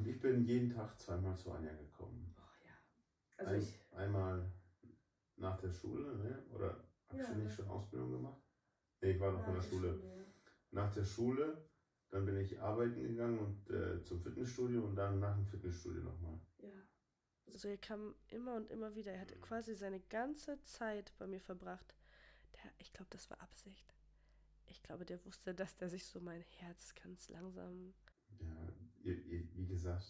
Und 0.00 0.06
ich 0.08 0.18
bin 0.18 0.42
jeden 0.44 0.70
Tag 0.70 0.98
zweimal 0.98 1.36
zu 1.36 1.52
Anja 1.52 1.72
gekommen. 1.74 2.34
Oh 2.38 2.64
ja. 2.64 2.72
Also 3.36 3.52
Ein, 3.52 3.60
ich. 3.60 3.78
Einmal 3.92 4.50
nach 5.36 5.58
der 5.60 5.70
Schule, 5.72 6.16
ne? 6.16 6.42
Oder 6.54 6.82
hab 7.08 7.16
Ja. 7.16 7.20
ich 7.22 7.26
schon 7.28 7.42
nicht 7.44 7.54
schon 7.54 7.68
Ausbildung 7.68 8.12
gemacht? 8.12 8.40
Nee, 9.02 9.10
ich 9.12 9.20
war 9.20 9.32
noch 9.32 9.46
in 9.46 9.54
der 9.54 9.60
Schule. 9.62 10.00
ja. 10.02 10.24
Nach 10.70 10.90
der 10.94 11.04
Schule, 11.04 11.68
dann 12.08 12.24
bin 12.24 12.38
ich 12.38 12.58
arbeiten 12.62 13.02
gegangen 13.02 13.38
und 13.40 13.68
äh, 13.70 14.02
zum 14.02 14.22
Fitnessstudio 14.22 14.84
und 14.84 14.96
dann 14.96 15.20
nach 15.20 15.34
dem 15.36 15.44
Fitnessstudio 15.46 16.02
nochmal. 16.02 16.40
Ja. 16.62 16.70
Also 17.46 17.68
er 17.68 17.76
kam 17.76 18.14
immer 18.28 18.54
und 18.54 18.70
immer 18.70 18.94
wieder. 18.94 19.12
Er 19.12 19.20
hat 19.20 19.38
quasi 19.42 19.74
seine 19.74 20.00
ganze 20.00 20.62
Zeit 20.62 21.12
bei 21.18 21.26
mir 21.26 21.40
verbracht. 21.40 21.94
Der, 22.54 22.72
ich 22.78 22.92
glaube, 22.94 23.10
das 23.10 23.28
war 23.28 23.38
Absicht. 23.42 23.94
Ich 24.66 24.82
glaube, 24.82 25.04
der 25.04 25.22
wusste, 25.26 25.54
dass 25.54 25.74
der 25.76 25.90
sich 25.90 26.06
so 26.06 26.20
mein 26.20 26.40
Herz 26.42 26.94
ganz 26.94 27.28
langsam. 27.28 27.92
Ja, 28.38 28.46
wie 29.04 29.66
gesagt, 29.66 30.06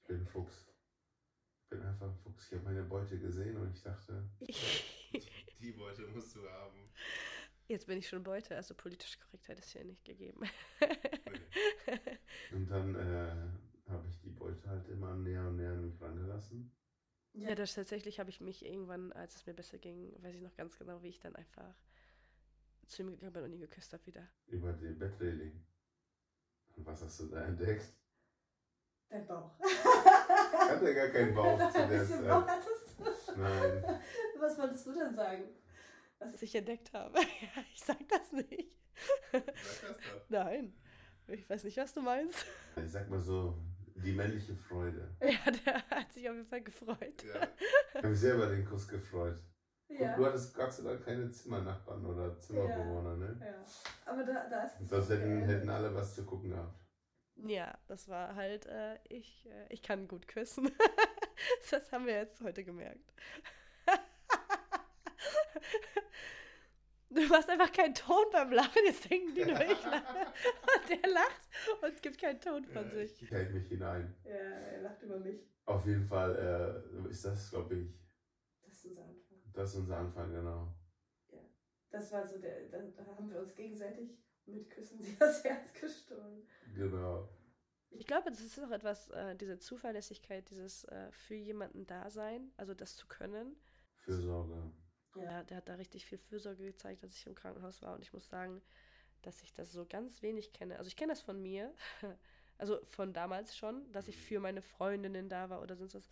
ich 0.00 0.06
bin 0.06 0.20
ein 0.20 0.26
Fuchs. 0.26 0.66
Ich 1.62 1.68
bin 1.70 1.82
einfach 1.82 2.08
ein 2.08 2.18
Fuchs. 2.18 2.46
Ich 2.46 2.52
habe 2.54 2.64
meine 2.64 2.82
Beute 2.82 3.18
gesehen 3.18 3.56
und 3.56 3.70
ich 3.72 3.82
dachte, 3.82 4.28
die 5.60 5.72
Beute 5.72 6.06
musst 6.08 6.36
du 6.36 6.48
haben. 6.48 6.90
Jetzt 7.66 7.86
bin 7.86 7.98
ich 7.98 8.08
schon 8.08 8.22
Beute, 8.22 8.54
also 8.56 8.74
politische 8.74 9.18
Korrektheit 9.18 9.58
ist 9.58 9.70
hier 9.70 9.84
nicht 9.84 10.04
gegeben. 10.04 10.42
Und 12.52 12.70
dann 12.70 12.94
äh, 12.94 13.90
habe 13.90 14.06
ich 14.08 14.20
die 14.20 14.30
Beute 14.30 14.68
halt 14.68 14.86
immer 14.88 15.14
näher 15.16 15.46
und 15.48 15.56
näher 15.56 15.72
an 15.72 15.80
mich 15.80 16.00
rangelassen. 16.00 16.70
ja, 17.32 17.54
das 17.54 17.74
tatsächlich 17.74 18.20
habe 18.20 18.30
ich 18.30 18.40
mich 18.40 18.64
irgendwann, 18.64 19.12
als 19.12 19.36
es 19.36 19.46
mir 19.46 19.54
besser 19.54 19.78
ging, 19.78 20.12
weiß 20.22 20.34
ich 20.34 20.42
noch 20.42 20.54
ganz 20.54 20.76
genau, 20.76 21.02
wie 21.02 21.08
ich 21.08 21.20
dann 21.20 21.34
einfach 21.36 21.74
zu 22.86 23.02
ihm 23.02 23.10
gegangen 23.12 23.32
bin 23.32 23.44
und 23.44 23.52
ihn 23.52 23.60
geküsst 23.60 23.92
habe 23.94 24.06
wieder. 24.06 24.28
Über 24.46 24.72
die 24.74 24.92
Bettreling. 24.92 25.64
Und 26.76 26.86
was 26.86 27.02
hast 27.02 27.20
du 27.20 27.26
da 27.28 27.44
entdeckt? 27.44 27.92
Dein 29.10 29.26
Bauch. 29.26 29.50
Ich 29.60 30.70
hatte 30.70 30.94
gar 30.94 31.08
keinen 31.08 31.34
Bauch 31.34 31.70
zu 31.70 31.86
der 31.86 32.06
Zeit. 32.06 32.28
Bauch 32.28 32.46
hattest 32.46 32.98
du. 32.98 33.40
Nein. 33.40 33.84
Was 34.40 34.58
wolltest 34.58 34.86
du 34.86 34.92
denn 34.94 35.14
sagen? 35.14 35.44
Was 36.18 36.42
ich 36.42 36.54
entdeckt 36.54 36.92
habe. 36.92 37.18
Ja, 37.40 37.62
ich 37.72 37.80
sag 37.82 38.08
das 38.08 38.32
nicht. 38.32 38.70
Sag 39.32 39.46
das 39.46 39.80
doch. 39.82 40.28
Nein. 40.28 40.74
Ich 41.26 41.48
weiß 41.48 41.64
nicht, 41.64 41.76
was 41.78 41.94
du 41.94 42.02
meinst. 42.02 42.44
Ich 42.76 42.92
sag 42.92 43.08
mal 43.08 43.20
so, 43.20 43.56
die 43.96 44.12
männliche 44.12 44.54
Freude. 44.54 45.16
Ja, 45.20 45.50
der 45.50 45.82
hat 45.90 46.12
sich 46.12 46.28
auf 46.28 46.34
jeden 46.36 46.46
Fall 46.48 46.62
gefreut. 46.62 46.98
Ja. 47.00 47.48
Ich 47.90 47.94
habe 47.96 48.08
mich 48.08 48.20
selber 48.20 48.46
den 48.46 48.64
Kuss 48.64 48.86
gefreut. 48.88 49.38
Und 49.88 50.16
du 50.16 50.26
hattest 50.26 50.54
Gott 50.54 50.72
sei 50.72 50.82
Dank 50.82 51.04
keine 51.04 51.30
Zimmernachbarn 51.30 52.04
oder 52.04 52.38
Zimmerbewohner, 52.38 53.16
ne? 53.16 53.40
ja. 53.40 53.64
Aber 54.10 54.24
da, 54.24 54.48
da 54.48 54.64
ist 54.64 54.88
Sonst 54.88 55.10
hätten, 55.10 55.42
hätten 55.44 55.68
alle 55.68 55.94
was 55.94 56.14
zu 56.14 56.24
gucken 56.24 56.50
gehabt. 56.50 56.83
Ja, 57.36 57.76
das 57.88 58.08
war 58.08 58.34
halt, 58.36 58.66
äh, 58.66 58.98
ich, 59.08 59.46
äh, 59.46 59.66
ich 59.70 59.82
kann 59.82 60.08
gut 60.08 60.28
küssen. 60.28 60.70
das 61.70 61.90
haben 61.92 62.06
wir 62.06 62.14
jetzt 62.14 62.40
heute 62.42 62.64
gemerkt. 62.64 63.12
Du 67.10 67.22
machst 67.28 67.48
einfach 67.48 67.70
keinen 67.70 67.94
Ton 67.94 68.24
beim 68.32 68.50
Lachen, 68.52 68.82
jetzt 68.86 69.08
denken 69.08 69.34
die 69.34 69.44
nur, 69.44 69.60
ich 69.60 69.84
lache. 69.84 70.26
Und 70.26 70.88
der 70.90 71.10
lacht 71.12 71.48
und 71.82 72.02
gibt 72.02 72.18
keinen 72.20 72.40
Ton 72.40 72.64
von 72.64 72.84
Ja, 72.86 72.90
sich. 72.90 73.22
ich 73.22 73.30
halte 73.32 73.52
mich 73.52 73.68
hinein. 73.68 74.12
Ja, 74.24 74.32
er 74.32 74.80
lacht 74.82 75.00
über 75.02 75.20
mich. 75.20 75.40
Auf 75.66 75.86
jeden 75.86 76.06
Fall 76.08 76.82
äh, 77.06 77.08
ist 77.10 77.24
das, 77.24 77.50
glaube 77.50 77.76
ich, 77.76 77.94
Das 78.62 78.74
ist 78.74 78.86
unser 78.86 79.04
Anfang. 79.04 79.52
das 79.52 79.70
ist 79.70 79.76
unser 79.76 79.96
Anfang, 79.98 80.32
genau. 80.32 80.74
Das 81.90 82.10
war 82.10 82.26
so 82.26 82.38
der, 82.38 82.68
da 82.68 82.78
haben 83.16 83.30
wir 83.30 83.38
uns 83.38 83.54
gegenseitig 83.54 84.18
mit 84.46 84.70
Küssen 84.70 84.98
das 85.18 85.44
Herz 85.44 85.72
gestohlen. 85.72 86.46
Genau. 86.74 87.28
Ich 87.90 88.06
glaube, 88.06 88.30
das 88.30 88.40
ist 88.40 88.58
auch 88.58 88.70
etwas, 88.70 89.10
äh, 89.10 89.36
diese 89.36 89.58
Zuverlässigkeit, 89.58 90.48
dieses 90.50 90.84
äh, 90.84 91.12
für 91.12 91.36
jemanden 91.36 91.86
da 91.86 92.10
sein, 92.10 92.52
also 92.56 92.74
das 92.74 92.96
zu 92.96 93.06
können. 93.06 93.56
Fürsorge. 93.96 94.72
Ja, 95.14 95.44
der 95.44 95.58
hat 95.58 95.68
da 95.68 95.74
richtig 95.74 96.06
viel 96.06 96.18
Fürsorge 96.18 96.64
gezeigt, 96.64 97.04
als 97.04 97.16
ich 97.16 97.26
im 97.26 97.36
Krankenhaus 97.36 97.82
war. 97.82 97.94
Und 97.94 98.02
ich 98.02 98.12
muss 98.12 98.28
sagen, 98.28 98.60
dass 99.22 99.42
ich 99.42 99.52
das 99.52 99.72
so 99.72 99.86
ganz 99.86 100.22
wenig 100.22 100.52
kenne. 100.52 100.76
Also 100.76 100.88
ich 100.88 100.96
kenne 100.96 101.12
das 101.12 101.20
von 101.20 101.40
mir, 101.40 101.72
also 102.58 102.84
von 102.84 103.12
damals 103.12 103.56
schon, 103.56 103.90
dass 103.92 104.08
ich 104.08 104.16
für 104.16 104.40
meine 104.40 104.62
Freundinnen 104.62 105.28
da 105.28 105.50
war 105.50 105.62
oder 105.62 105.76
sonst 105.76 105.94
was. 105.94 106.08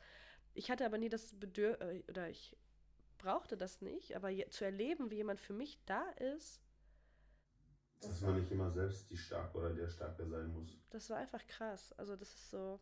Ich 0.54 0.70
hatte 0.70 0.86
aber 0.86 0.98
nie 0.98 1.08
das 1.08 1.32
Bedürfnis, 1.38 2.08
oder 2.08 2.28
ich 2.28 2.56
brauchte 3.18 3.56
das 3.56 3.80
nicht, 3.80 4.14
aber 4.14 4.30
zu 4.50 4.64
erleben, 4.64 5.10
wie 5.10 5.16
jemand 5.16 5.40
für 5.40 5.52
mich 5.52 5.78
da 5.86 6.02
ist, 6.10 6.60
Dass 8.02 8.20
man 8.20 8.40
nicht 8.40 8.50
immer 8.50 8.70
selbst 8.70 9.10
die 9.10 9.16
Starke 9.16 9.58
oder 9.58 9.72
der 9.72 9.88
Starke 9.88 10.26
sein 10.26 10.52
muss. 10.52 10.76
das 10.90 11.08
war 11.10 11.18
einfach 11.18 11.46
krass. 11.46 11.92
Also 11.96 12.16
das 12.16 12.28
ist 12.28 12.50
so, 12.50 12.80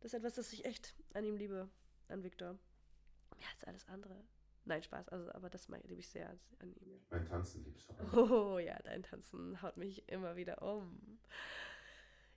das 0.00 0.12
ist 0.12 0.18
etwas, 0.18 0.34
das 0.34 0.52
ich 0.52 0.64
echt 0.64 0.94
an 1.14 1.24
ihm 1.24 1.36
liebe, 1.36 1.68
an 2.08 2.22
Viktor. 2.22 2.58
Mehr 3.38 3.48
als 3.54 3.64
alles 3.64 3.88
andere. 3.88 4.24
Nein, 4.64 4.82
Spaß, 4.82 5.08
also, 5.08 5.32
aber 5.32 5.50
das 5.50 5.68
liebe 5.68 6.00
ich 6.00 6.08
sehr 6.08 6.28
an 6.60 6.72
ihm. 6.74 7.00
Mein 7.10 7.26
Tanzen 7.26 7.64
liebst 7.64 7.88
du 7.88 7.94
auch. 7.94 8.30
Oh 8.30 8.58
ja, 8.58 8.78
dein 8.82 9.02
Tanzen 9.02 9.60
haut 9.60 9.76
mich 9.76 10.08
immer 10.08 10.36
wieder 10.36 10.62
um. 10.62 11.18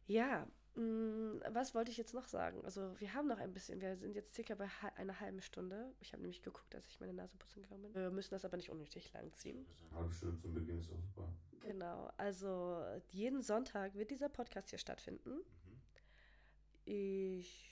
Ja, 0.07 0.47
was 0.75 1.73
wollte 1.73 1.89
ich 1.89 1.97
jetzt 1.97 2.13
noch 2.13 2.27
sagen? 2.27 2.63
Also 2.65 2.99
wir 2.99 3.13
haben 3.13 3.27
noch 3.27 3.39
ein 3.39 3.53
bisschen, 3.53 3.79
wir 3.79 3.95
sind 3.95 4.13
jetzt 4.13 4.35
circa 4.35 4.55
bei 4.55 4.67
einer 4.97 5.19
halben 5.21 5.41
Stunde. 5.41 5.93
Ich 6.01 6.11
habe 6.11 6.21
nämlich 6.21 6.41
geguckt, 6.41 6.75
als 6.75 6.87
ich 6.89 6.99
meine 6.99 7.13
Nase 7.13 7.37
putzen 7.37 7.61
gegangen 7.61 7.83
bin. 7.83 7.95
Wir 7.95 8.09
müssen 8.09 8.31
das 8.31 8.43
aber 8.43 8.57
nicht 8.57 8.69
unnötig 8.69 9.13
lang 9.13 9.31
ziehen. 9.31 9.65
Eine 9.89 9.99
halbe 9.99 10.13
Stunde 10.13 10.37
zum 10.37 10.53
Beginn 10.53 10.79
ist 10.79 10.91
auch 10.91 10.99
super. 10.99 11.29
Genau, 11.61 12.11
also 12.17 12.83
jeden 13.11 13.41
Sonntag 13.41 13.95
wird 13.95 14.11
dieser 14.11 14.27
Podcast 14.27 14.69
hier 14.69 14.77
stattfinden. 14.77 15.39
Ich, 16.83 17.69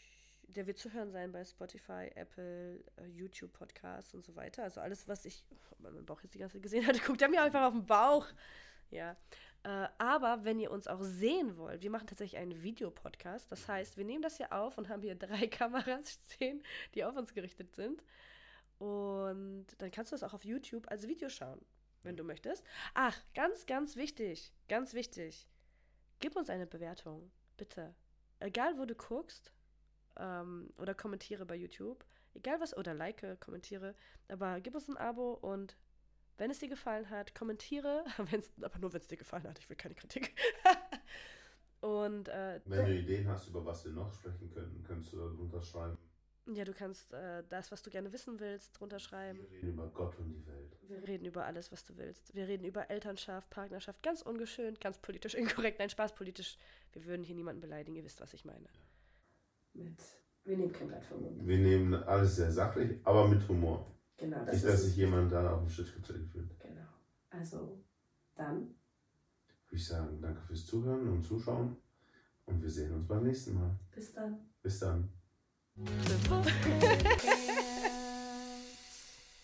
der 0.47 0.65
wird 0.65 0.77
zu 0.77 0.93
hören 0.93 1.11
sein 1.11 1.31
bei 1.33 1.43
Spotify, 1.43 2.09
Apple, 2.15 2.83
äh, 2.95 3.05
YouTube 3.07 3.51
Podcasts 3.51 4.13
und 4.13 4.23
so 4.23 4.35
weiter. 4.35 4.63
Also 4.63 4.79
alles, 4.79 5.07
was 5.09 5.25
ich, 5.25 5.45
man 5.77 5.93
meinen 5.93 6.05
Bauch 6.05 6.21
jetzt 6.23 6.33
die 6.33 6.39
ganze 6.39 6.53
Zeit 6.53 6.63
gesehen 6.63 6.87
hat, 6.87 7.03
guckt 7.05 7.21
er 7.21 7.29
mir 7.29 7.41
einfach 7.41 7.63
auf 7.63 7.73
den 7.73 7.85
Bauch. 7.85 8.27
Ja, 8.89 9.17
äh, 9.63 9.87
aber 9.97 10.43
wenn 10.43 10.59
ihr 10.59 10.71
uns 10.71 10.87
auch 10.87 11.01
sehen 11.01 11.57
wollt, 11.57 11.81
wir 11.81 11.89
machen 11.89 12.07
tatsächlich 12.07 12.39
einen 12.39 12.61
Videopodcast. 12.63 13.49
Das 13.51 13.67
heißt, 13.67 13.97
wir 13.97 14.03
nehmen 14.03 14.21
das 14.21 14.37
hier 14.37 14.51
auf 14.51 14.77
und 14.77 14.89
haben 14.89 15.01
hier 15.01 15.15
drei 15.19 15.47
Kameras 15.47 16.19
stehen, 16.31 16.61
die 16.95 17.05
auf 17.05 17.15
uns 17.15 17.33
gerichtet 17.33 17.73
sind. 17.75 18.03
Und 18.79 19.67
dann 19.77 19.91
kannst 19.91 20.11
du 20.11 20.15
das 20.15 20.23
auch 20.23 20.33
auf 20.33 20.43
YouTube 20.43 20.89
als 20.91 21.07
Video 21.07 21.29
schauen, 21.29 21.61
wenn 22.01 22.17
du 22.17 22.23
möchtest. 22.25 22.65
Ach, 22.93 23.17
ganz, 23.33 23.65
ganz 23.65 23.95
wichtig, 23.95 24.51
ganz 24.67 24.93
wichtig. 24.93 25.47
Gib 26.19 26.35
uns 26.35 26.49
eine 26.49 26.67
Bewertung, 26.67 27.31
bitte. 27.55 27.95
Egal, 28.39 28.77
wo 28.77 28.83
du 28.83 28.95
guckst 28.95 29.53
ähm, 30.17 30.73
oder 30.77 30.93
kommentiere 30.93 31.45
bei 31.45 31.55
YouTube. 31.55 32.03
Egal 32.33 32.59
was, 32.59 32.75
oder 32.75 32.93
like, 32.93 33.39
kommentiere. 33.39 33.95
Aber 34.27 34.59
gib 34.59 34.75
uns 34.75 34.89
ein 34.89 34.97
Abo 34.97 35.33
und 35.33 35.77
wenn 36.37 36.51
es 36.51 36.59
dir 36.59 36.69
gefallen 36.69 37.09
hat, 37.09 37.35
kommentiere. 37.35 38.03
Wenn's, 38.29 38.51
aber 38.61 38.79
nur, 38.79 38.93
wenn 38.93 39.01
es 39.01 39.07
dir 39.07 39.17
gefallen 39.17 39.43
hat. 39.43 39.59
Ich 39.59 39.69
will 39.69 39.75
keine 39.75 39.95
Kritik. 39.95 40.33
und 41.81 42.27
äh, 42.29 42.61
Wenn 42.65 42.85
du 42.85 42.95
Ideen 42.95 43.27
hast, 43.27 43.49
über 43.49 43.65
was 43.65 43.85
wir 43.85 43.91
noch 43.91 44.11
sprechen 44.13 44.51
könnten, 44.51 44.83
kannst 44.83 45.13
du 45.13 45.17
darunter 45.17 45.61
schreiben. 45.61 45.97
Ja, 46.51 46.65
du 46.65 46.73
kannst 46.73 47.13
äh, 47.13 47.43
das, 47.47 47.71
was 47.71 47.81
du 47.83 47.89
gerne 47.89 48.11
wissen 48.11 48.39
willst, 48.39 48.77
drunter 48.77 48.99
schreiben. 48.99 49.39
Wir 49.39 49.49
reden 49.51 49.69
über 49.69 49.87
Gott 49.87 50.19
und 50.19 50.33
die 50.33 50.45
Welt. 50.45 50.77
Wir 50.81 51.07
reden 51.07 51.25
über 51.25 51.45
alles, 51.45 51.71
was 51.71 51.85
du 51.85 51.95
willst. 51.95 52.35
Wir 52.35 52.47
reden 52.49 52.65
über 52.65 52.89
Elternschaft, 52.89 53.49
Partnerschaft, 53.49 54.03
ganz 54.03 54.21
ungeschönt, 54.21 54.81
ganz 54.81 54.97
politisch 54.97 55.33
inkorrekt. 55.35 55.79
Nein, 55.79 55.89
Spaß 55.89 56.15
politisch. 56.15 56.57
Wir 56.91 57.05
würden 57.05 57.23
hier 57.23 57.35
niemanden 57.35 57.61
beleidigen, 57.61 57.95
ihr 57.95 58.03
wisst, 58.03 58.19
was 58.19 58.33
ich 58.33 58.43
meine. 58.43 58.67
Mit. 59.73 60.01
Wir 60.43 60.57
nehmen 60.57 60.73
kein 60.73 60.89
Blatt 60.89 61.05
vom 61.05 61.21
Mund. 61.21 61.47
Wir 61.47 61.57
nehmen 61.57 61.93
alles 61.93 62.35
sehr 62.35 62.51
sachlich, 62.51 62.99
aber 63.05 63.29
mit 63.29 63.47
Humor. 63.47 63.92
Genau, 64.17 64.43
Nicht, 64.45 64.63
dass 64.63 64.83
sich 64.83 64.95
jemand 64.95 65.31
da 65.31 65.53
auf 65.53 65.61
den 65.61 65.69
Schritt 65.69 65.93
getreten 65.95 66.27
fühlt. 66.27 66.59
Genau. 66.59 66.87
Also, 67.29 67.83
dann. 68.35 68.57
Würde 68.57 68.71
ich 69.71 69.87
sagen, 69.87 70.21
danke 70.21 70.41
fürs 70.41 70.65
Zuhören 70.65 71.07
und 71.07 71.23
Zuschauen. 71.23 71.77
Und 72.45 72.61
wir 72.61 72.69
sehen 72.69 72.93
uns 72.93 73.07
beim 73.07 73.23
nächsten 73.23 73.55
Mal. 73.55 73.71
Bis 73.93 74.13
dann. 74.13 74.37
Bis 74.61 74.79
dann. 74.79 75.09